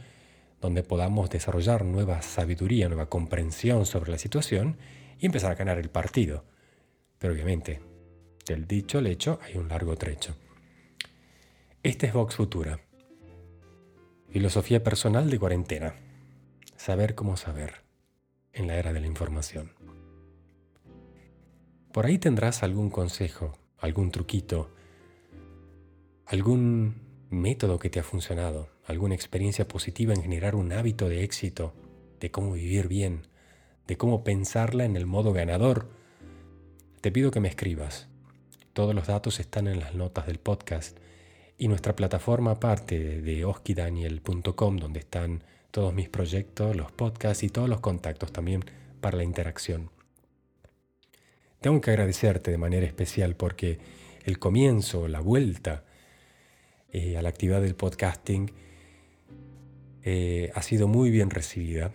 donde 0.61 0.83
podamos 0.83 1.31
desarrollar 1.31 1.85
nueva 1.85 2.23
sabiduría, 2.23 2.89
nueva 2.89 3.07
comprensión 3.07 3.87
sobre 3.87 4.11
la 4.11 4.19
situación 4.19 4.77
y 5.19 5.27
empezar 5.27 5.53
a 5.53 5.57
ganar 5.57 5.79
el 5.79 5.91
partido. 5.91 6.45
Pero 7.19 7.33
obviamente, 7.33 7.81
del 8.47 8.67
dicho 8.67 8.99
al 8.99 9.07
hecho 9.07 9.39
hay 9.43 9.57
un 9.57 9.69
largo 9.69 9.97
trecho. 9.97 10.37
Este 11.83 12.07
es 12.07 12.13
Vox 12.13 12.37
Futura. 12.37 12.81
Filosofía 14.29 14.83
personal 14.83 15.31
de 15.31 15.39
cuarentena. 15.39 15.95
Saber 16.77 17.15
cómo 17.15 17.37
saber 17.37 17.83
en 18.53 18.67
la 18.67 18.77
era 18.77 18.93
de 18.93 19.01
la 19.01 19.07
información. 19.07 19.73
Por 21.93 22.07
ahí 22.07 22.19
tendrás 22.19 22.63
algún 22.63 22.91
consejo, 22.91 23.59
algún 23.79 24.11
truquito, 24.11 24.71
algún 26.27 26.97
método 27.31 27.79
que 27.79 27.89
te 27.89 28.01
ha 28.01 28.03
funcionado, 28.03 28.69
alguna 28.85 29.15
experiencia 29.15 29.67
positiva 29.67 30.13
en 30.13 30.23
generar 30.23 30.55
un 30.55 30.73
hábito 30.73 31.09
de 31.09 31.25
éxito, 31.25 31.75
de 32.21 32.31
cómo 32.31 32.53
vivir 32.53 32.89
bien, 32.89 33.27
de 33.87 33.97
cómo 33.97 34.25
pensarla 34.25 34.85
en 34.85 34.97
el 34.97 35.07
modo 35.07 35.33
ganador. 35.33 35.89
Te 37.01 37.13
pido 37.13 37.31
que 37.31 37.41
me 37.41 37.49
escribas. 37.49 38.09
Todos 38.73 38.95
los 38.95 39.07
datos 39.07 39.41
están 39.41 39.69
en 39.69 39.81
las 39.81 39.95
notas 39.95 40.27
del 40.27 40.39
podcast 40.39 40.99
y 41.59 41.69
nuestra 41.69 41.97
plataforma 41.97 42.53
aparte 42.53 43.23
de 43.23 43.45
oskidaniel.com 43.45 44.77
donde 44.77 45.01
están 45.01 45.43
todos 45.71 45.95
mis 45.95 46.09
proyectos, 46.09 46.77
los 46.77 46.93
podcasts 46.93 47.43
y 47.43 47.49
todos 47.49 47.69
los 47.69 47.81
contactos 47.81 48.33
también 48.33 48.65
para 49.01 49.17
la 49.17 49.25
interacción. 49.25 49.91
Tengo 51.61 51.81
que 51.81 51.91
agradecerte 51.91 52.51
de 52.51 52.59
manera 52.59 52.87
especial 52.87 53.35
porque 53.37 53.79
el 54.25 54.39
comienzo, 54.39 55.09
la 55.09 55.21
vuelta 55.21 55.85
eh, 56.93 57.17
a 57.17 57.23
la 57.23 57.29
actividad 57.29 57.63
del 57.63 57.75
podcasting 57.75 58.53
eh, 60.03 60.51
ha 60.55 60.63
sido 60.63 60.89
muy 60.89 61.11
bien 61.11 61.31
recibida. 61.31 61.93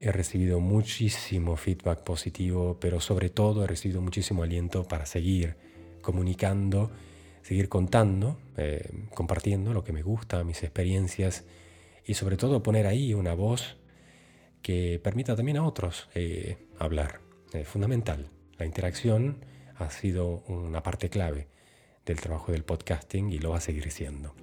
He 0.00 0.12
recibido 0.12 0.60
muchísimo 0.60 1.56
feedback 1.56 2.02
positivo, 2.02 2.78
pero 2.80 3.00
sobre 3.00 3.28
todo 3.28 3.64
he 3.64 3.66
recibido 3.66 4.00
muchísimo 4.00 4.42
aliento 4.42 4.84
para 4.84 5.06
seguir 5.06 5.56
comunicando 6.00 6.90
seguir 7.42 7.68
contando, 7.68 8.38
eh, 8.56 8.90
compartiendo 9.14 9.72
lo 9.72 9.84
que 9.84 9.92
me 9.92 10.02
gusta, 10.02 10.44
mis 10.44 10.62
experiencias 10.62 11.44
y 12.04 12.14
sobre 12.14 12.36
todo 12.36 12.62
poner 12.62 12.86
ahí 12.86 13.14
una 13.14 13.34
voz 13.34 13.76
que 14.62 15.00
permita 15.02 15.36
también 15.36 15.56
a 15.56 15.66
otros 15.66 16.08
eh, 16.14 16.58
hablar. 16.78 17.20
Es 17.52 17.66
fundamental. 17.66 18.30
La 18.58 18.66
interacción 18.66 19.44
ha 19.76 19.90
sido 19.90 20.44
una 20.46 20.82
parte 20.82 21.08
clave 21.08 21.48
del 22.04 22.20
trabajo 22.20 22.52
del 22.52 22.64
podcasting 22.64 23.30
y 23.32 23.38
lo 23.38 23.50
va 23.50 23.56
a 23.58 23.60
seguir 23.60 23.90
siendo. 23.90 24.34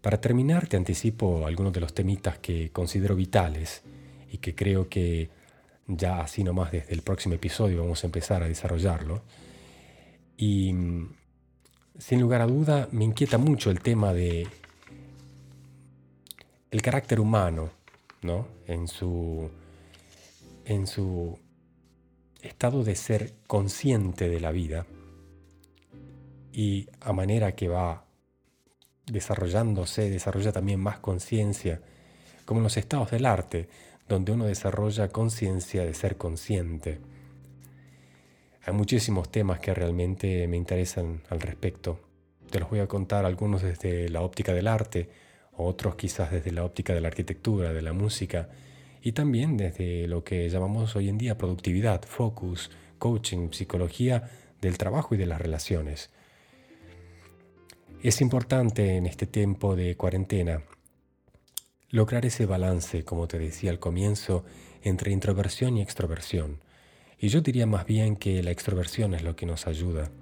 Para 0.00 0.20
terminar, 0.20 0.68
te 0.68 0.76
anticipo 0.76 1.46
algunos 1.46 1.72
de 1.72 1.80
los 1.80 1.92
temitas 1.92 2.38
que 2.38 2.70
considero 2.70 3.16
vitales 3.16 3.82
y 4.30 4.38
que 4.38 4.54
creo 4.54 4.88
que 4.88 5.30
ya 5.86 6.20
así 6.20 6.44
nomás 6.44 6.70
desde 6.70 6.94
el 6.94 7.02
próximo 7.02 7.34
episodio 7.34 7.80
vamos 7.82 8.04
a 8.04 8.06
empezar 8.06 8.42
a 8.42 8.48
desarrollarlo. 8.48 9.22
Y 10.36 10.72
sin 11.98 12.20
lugar 12.20 12.42
a 12.42 12.46
duda, 12.46 12.88
me 12.92 13.04
inquieta 13.04 13.38
mucho 13.38 13.70
el 13.70 13.80
tema 13.80 14.12
de 14.12 14.46
el 16.70 16.82
carácter 16.82 17.18
humano, 17.18 17.70
¿no? 18.22 18.46
En 18.66 18.86
su, 18.86 19.50
en 20.64 20.86
su 20.86 21.38
estado 22.42 22.84
de 22.84 22.94
ser 22.94 23.34
consciente 23.46 24.28
de 24.28 24.40
la 24.40 24.52
vida 24.52 24.86
y 26.52 26.88
a 27.00 27.12
manera 27.12 27.52
que 27.52 27.68
va 27.68 28.04
desarrollándose, 29.12 30.10
desarrolla 30.10 30.52
también 30.52 30.80
más 30.80 30.98
conciencia, 30.98 31.80
como 32.44 32.60
en 32.60 32.64
los 32.64 32.76
estados 32.76 33.10
del 33.10 33.26
arte, 33.26 33.68
donde 34.08 34.32
uno 34.32 34.46
desarrolla 34.46 35.08
conciencia 35.08 35.84
de 35.84 35.94
ser 35.94 36.16
consciente. 36.16 36.98
Hay 38.64 38.72
muchísimos 38.72 39.30
temas 39.30 39.60
que 39.60 39.74
realmente 39.74 40.46
me 40.48 40.56
interesan 40.56 41.22
al 41.30 41.40
respecto. 41.40 42.00
Te 42.50 42.60
los 42.60 42.70
voy 42.70 42.80
a 42.80 42.86
contar 42.86 43.24
algunos 43.24 43.62
desde 43.62 44.08
la 44.08 44.22
óptica 44.22 44.52
del 44.52 44.66
arte, 44.66 45.08
otros 45.56 45.96
quizás 45.96 46.30
desde 46.30 46.52
la 46.52 46.64
óptica 46.64 46.94
de 46.94 47.00
la 47.00 47.08
arquitectura, 47.08 47.72
de 47.72 47.82
la 47.82 47.92
música, 47.92 48.48
y 49.02 49.12
también 49.12 49.56
desde 49.56 50.06
lo 50.06 50.24
que 50.24 50.48
llamamos 50.48 50.96
hoy 50.96 51.08
en 51.08 51.18
día 51.18 51.38
productividad, 51.38 52.02
focus, 52.02 52.70
coaching, 52.98 53.52
psicología 53.52 54.30
del 54.60 54.78
trabajo 54.78 55.14
y 55.14 55.18
de 55.18 55.26
las 55.26 55.40
relaciones. 55.40 56.10
Es 58.00 58.20
importante 58.20 58.96
en 58.96 59.06
este 59.06 59.26
tiempo 59.26 59.74
de 59.74 59.96
cuarentena 59.96 60.62
lograr 61.90 62.24
ese 62.26 62.46
balance, 62.46 63.04
como 63.04 63.26
te 63.26 63.40
decía 63.40 63.72
al 63.72 63.80
comienzo, 63.80 64.44
entre 64.84 65.10
introversión 65.10 65.76
y 65.76 65.82
extroversión. 65.82 66.60
Y 67.18 67.26
yo 67.26 67.40
diría 67.40 67.66
más 67.66 67.86
bien 67.86 68.14
que 68.14 68.40
la 68.44 68.52
extroversión 68.52 69.14
es 69.14 69.24
lo 69.24 69.34
que 69.34 69.46
nos 69.46 69.66
ayuda. 69.66 70.12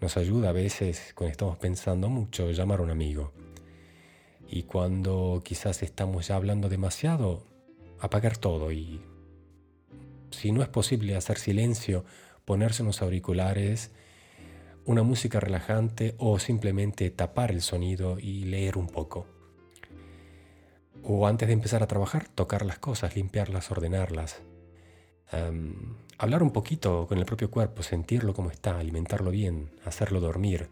Nos 0.00 0.16
ayuda 0.16 0.48
a 0.48 0.52
veces, 0.52 1.12
cuando 1.14 1.32
estamos 1.32 1.58
pensando 1.58 2.08
mucho, 2.08 2.50
llamar 2.50 2.80
a 2.80 2.84
un 2.84 2.90
amigo. 2.90 3.34
Y 4.48 4.62
cuando 4.62 5.42
quizás 5.44 5.82
estamos 5.82 6.28
ya 6.28 6.36
hablando 6.36 6.70
demasiado, 6.70 7.44
apagar 8.00 8.38
todo 8.38 8.72
y, 8.72 9.02
si 10.30 10.50
no 10.50 10.62
es 10.62 10.68
posible 10.68 11.14
hacer 11.14 11.36
silencio, 11.36 12.06
ponerse 12.46 12.82
unos 12.82 13.02
auriculares, 13.02 13.90
una 14.86 15.02
música 15.02 15.40
relajante 15.40 16.14
o 16.18 16.38
simplemente 16.38 17.10
tapar 17.10 17.50
el 17.50 17.60
sonido 17.60 18.18
y 18.18 18.44
leer 18.44 18.78
un 18.78 18.86
poco. 18.86 19.26
O 21.02 21.26
antes 21.26 21.48
de 21.48 21.54
empezar 21.54 21.82
a 21.82 21.88
trabajar, 21.88 22.28
tocar 22.28 22.64
las 22.64 22.78
cosas, 22.78 23.16
limpiarlas, 23.16 23.70
ordenarlas, 23.70 24.42
hablar 26.18 26.42
un 26.42 26.52
poquito 26.52 27.06
con 27.08 27.18
el 27.18 27.26
propio 27.26 27.50
cuerpo, 27.50 27.82
sentirlo 27.82 28.32
como 28.32 28.50
está, 28.50 28.78
alimentarlo 28.78 29.30
bien, 29.30 29.70
hacerlo 29.84 30.20
dormir. 30.20 30.68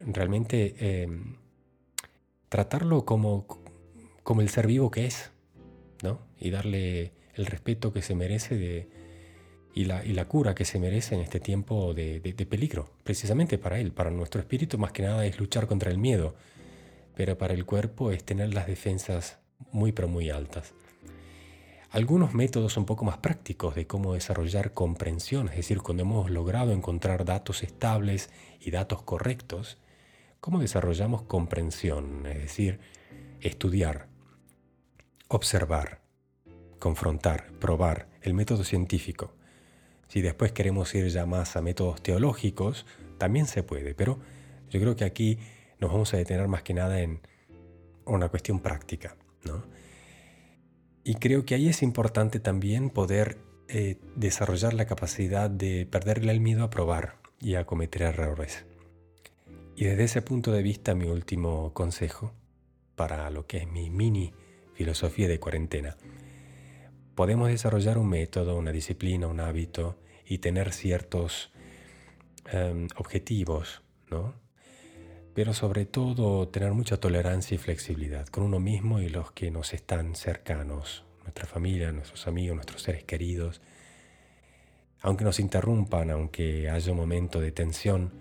Realmente 0.00 1.02
em, 1.02 1.36
tratarlo 2.48 3.04
como, 3.04 3.46
como 4.22 4.40
el 4.40 4.48
ser 4.48 4.66
vivo 4.66 4.90
que 4.90 5.06
es, 5.06 5.32
¿no? 6.02 6.20
Y 6.38 6.50
darle 6.50 7.12
el 7.34 7.46
respeto 7.46 7.92
que 7.92 8.02
se 8.02 8.14
merece 8.14 8.56
de, 8.56 8.88
y, 9.74 9.84
la, 9.84 10.24
cura 10.26 10.54
que 10.54 10.64
se 10.64 10.78
merece 10.78 11.14
en 11.14 11.20
este 11.20 11.40
tiempo 11.40 11.94
de, 11.94 12.20
de 12.20 12.46
peligro, 12.46 12.90
precisamente 13.02 13.58
para 13.58 13.78
él, 13.80 13.92
para 13.92 14.10
nuestro 14.10 14.40
espíritu 14.40 14.78
más 14.78 14.92
que 14.92 15.02
nada 15.02 15.26
es 15.26 15.38
luchar 15.38 15.66
contra 15.66 15.90
el 15.90 15.98
miedo, 15.98 16.34
pero 17.14 17.36
para 17.36 17.54
el 17.54 17.64
cuerpo 17.64 18.10
es 18.12 18.24
tener 18.24 18.54
las 18.54 18.66
defensas 18.66 19.38
muy 19.72 19.92
pero 19.92 20.08
muy 20.08 20.30
altas 20.30 20.74
algunos 21.94 22.34
métodos 22.34 22.76
un 22.76 22.86
poco 22.86 23.04
más 23.04 23.18
prácticos 23.18 23.76
de 23.76 23.86
cómo 23.86 24.14
desarrollar 24.14 24.72
comprensión, 24.72 25.46
es 25.46 25.54
decir, 25.54 25.80
cuando 25.80 26.02
hemos 26.02 26.28
logrado 26.28 26.72
encontrar 26.72 27.24
datos 27.24 27.62
estables 27.62 28.30
y 28.58 28.72
datos 28.72 29.02
correctos, 29.02 29.78
cómo 30.40 30.58
desarrollamos 30.58 31.22
comprensión, 31.22 32.26
es 32.26 32.38
decir, 32.38 32.80
estudiar, 33.40 34.08
observar, 35.28 36.00
confrontar, 36.80 37.52
probar, 37.60 38.08
el 38.22 38.34
método 38.34 38.64
científico. 38.64 39.36
Si 40.08 40.22
después 40.22 40.52
queremos 40.52 40.94
ir 40.94 41.08
ya 41.08 41.26
más 41.26 41.56
a 41.56 41.62
métodos 41.62 42.02
teológicos, 42.02 42.86
también 43.18 43.46
se 43.46 43.62
puede, 43.62 43.94
pero 43.94 44.18
yo 44.70 44.80
creo 44.80 44.96
que 44.96 45.04
aquí 45.04 45.38
nos 45.80 45.92
vamos 45.92 46.14
a 46.14 46.16
detener 46.16 46.48
más 46.48 46.62
que 46.62 46.74
nada 46.74 47.00
en 47.00 47.20
una 48.04 48.28
cuestión 48.28 48.60
práctica, 48.60 49.16
¿no? 49.44 49.64
Y 51.04 51.16
creo 51.16 51.44
que 51.44 51.54
ahí 51.54 51.68
es 51.68 51.82
importante 51.82 52.40
también 52.40 52.90
poder 52.90 53.38
eh, 53.68 53.98
desarrollar 54.16 54.72
la 54.74 54.86
capacidad 54.86 55.50
de 55.50 55.86
perderle 55.86 56.32
el 56.32 56.40
miedo 56.40 56.64
a 56.64 56.70
probar 56.70 57.18
y 57.40 57.56
a 57.56 57.66
cometer 57.66 58.02
errores. 58.02 58.64
Y 59.76 59.84
desde 59.84 60.04
ese 60.04 60.22
punto 60.22 60.52
de 60.52 60.62
vista 60.62 60.94
mi 60.94 61.06
último 61.06 61.74
consejo 61.74 62.32
para 62.94 63.28
lo 63.30 63.46
que 63.46 63.58
es 63.58 63.66
mi 63.66 63.90
mini 63.90 64.32
filosofía 64.74 65.28
de 65.28 65.40
cuarentena. 65.40 65.96
Podemos 67.14 67.48
desarrollar 67.48 67.98
un 67.98 68.08
método, 68.08 68.56
una 68.56 68.72
disciplina, 68.72 69.26
un 69.26 69.40
hábito 69.40 69.96
y 70.26 70.38
tener 70.38 70.72
ciertos 70.72 71.52
em, 72.50 72.88
objetivos, 72.96 73.82
¿no? 74.10 74.34
pero 75.34 75.52
sobre 75.52 75.84
todo 75.84 76.48
tener 76.48 76.72
mucha 76.72 76.98
tolerancia 76.98 77.56
y 77.56 77.58
flexibilidad 77.58 78.26
con 78.28 78.44
uno 78.44 78.60
mismo 78.60 79.00
y 79.00 79.08
los 79.08 79.32
que 79.32 79.50
nos 79.50 79.74
están 79.74 80.14
cercanos, 80.14 81.04
nuestra 81.22 81.46
familia, 81.46 81.90
nuestros 81.90 82.28
amigos, 82.28 82.54
nuestros 82.54 82.82
seres 82.82 83.02
queridos. 83.02 83.60
Aunque 85.00 85.24
nos 85.24 85.40
interrumpan, 85.40 86.10
aunque 86.10 86.70
haya 86.70 86.92
un 86.92 86.98
momento 86.98 87.40
de 87.40 87.50
tensión, 87.50 88.12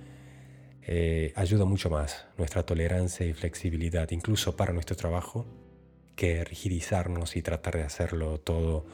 eh, 0.82 1.32
ayuda 1.36 1.66
mucho 1.66 1.90
más 1.90 2.26
nuestra 2.38 2.64
tolerancia 2.66 3.26
y 3.26 3.34
flexibilidad, 3.34 4.10
incluso 4.12 4.58
para 4.58 4.74
nuestro 4.74 4.96
trabajo, 4.96 5.46
que 6.16 6.44
rigidizarnos 6.44 7.36
y 7.36 7.42
tratar 7.42 7.78
de 7.78 7.84
hacerlo 7.84 8.40
todo 8.40 8.86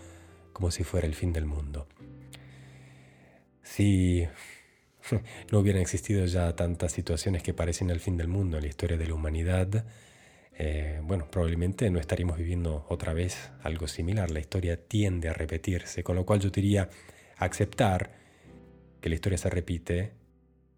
como 0.53 0.71
si 0.71 0.83
fuera 0.83 1.07
el 1.07 1.15
fin 1.15 1.33
del 1.33 1.45
mundo. 1.45 1.87
Si 3.63 4.27
no 5.51 5.59
hubieran 5.59 5.81
existido 5.81 6.25
ya 6.25 6.55
tantas 6.55 6.91
situaciones 6.91 7.43
que 7.43 7.53
parecen 7.53 7.89
el 7.89 7.99
fin 7.99 8.17
del 8.17 8.27
mundo 8.27 8.57
en 8.57 8.63
la 8.63 8.69
historia 8.69 8.97
de 8.97 9.07
la 9.07 9.13
humanidad, 9.13 9.85
eh, 10.57 10.99
bueno, 11.03 11.29
probablemente 11.31 11.89
no 11.89 11.99
estaríamos 11.99 12.37
viviendo 12.37 12.85
otra 12.89 13.13
vez 13.13 13.51
algo 13.63 13.87
similar. 13.87 14.29
La 14.31 14.41
historia 14.41 14.75
tiende 14.75 15.29
a 15.29 15.33
repetirse, 15.33 16.03
con 16.03 16.17
lo 16.17 16.25
cual 16.25 16.41
yo 16.41 16.49
diría 16.49 16.89
aceptar 17.37 18.11
que 18.99 19.07
la 19.07 19.15
historia 19.15 19.37
se 19.37 19.49
repite, 19.49 20.11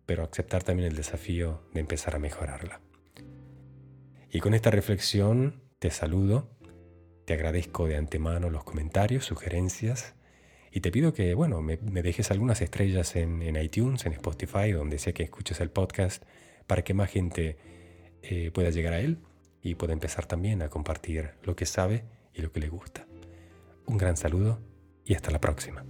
pero 0.05 0.23
aceptar 0.23 0.63
también 0.63 0.87
el 0.87 0.95
desafío 0.95 1.63
de 1.73 1.79
empezar 1.79 2.15
a 2.15 2.19
mejorarla. 2.19 2.79
Y 4.29 4.39
con 4.39 4.53
esta 4.53 4.69
reflexión 4.69 5.61
te 5.81 5.89
saludo, 5.89 6.47
te 7.25 7.33
agradezco 7.33 7.87
de 7.87 7.97
antemano 7.97 8.51
los 8.51 8.63
comentarios, 8.63 9.25
sugerencias, 9.25 10.13
y 10.71 10.81
te 10.81 10.91
pido 10.91 11.11
que, 11.11 11.33
bueno, 11.33 11.63
me, 11.63 11.77
dejes 11.77 12.29
algunas 12.29 12.61
estrellas 12.61 13.15
en, 13.15 13.55
iTunes, 13.55 14.05
en 14.05 14.13
Spotify, 14.13 14.73
donde 14.73 14.99
sea 14.99 15.13
que 15.13 15.23
escuches 15.23 15.59
el 15.59 15.71
podcast, 15.71 16.23
para 16.67 16.83
que 16.83 16.93
más 16.93 17.09
gente 17.09 17.57
eh, 18.21 18.51
pueda 18.53 18.69
llegar 18.69 18.93
a 18.93 18.99
él 18.99 19.17
y 19.63 19.73
puede 19.73 19.93
empezar 19.93 20.27
también 20.27 20.61
a 20.61 20.69
compartir 20.69 21.31
lo 21.41 21.55
que 21.55 21.65
sabe 21.65 22.03
y 22.31 22.43
lo 22.43 22.51
que 22.51 22.59
le 22.59 22.69
gusta. 22.69 23.07
Un 23.87 23.97
gran 23.97 24.17
saludo 24.17 24.59
y 25.03 25.15
hasta 25.15 25.31
la 25.31 25.41
próxima. 25.41 25.83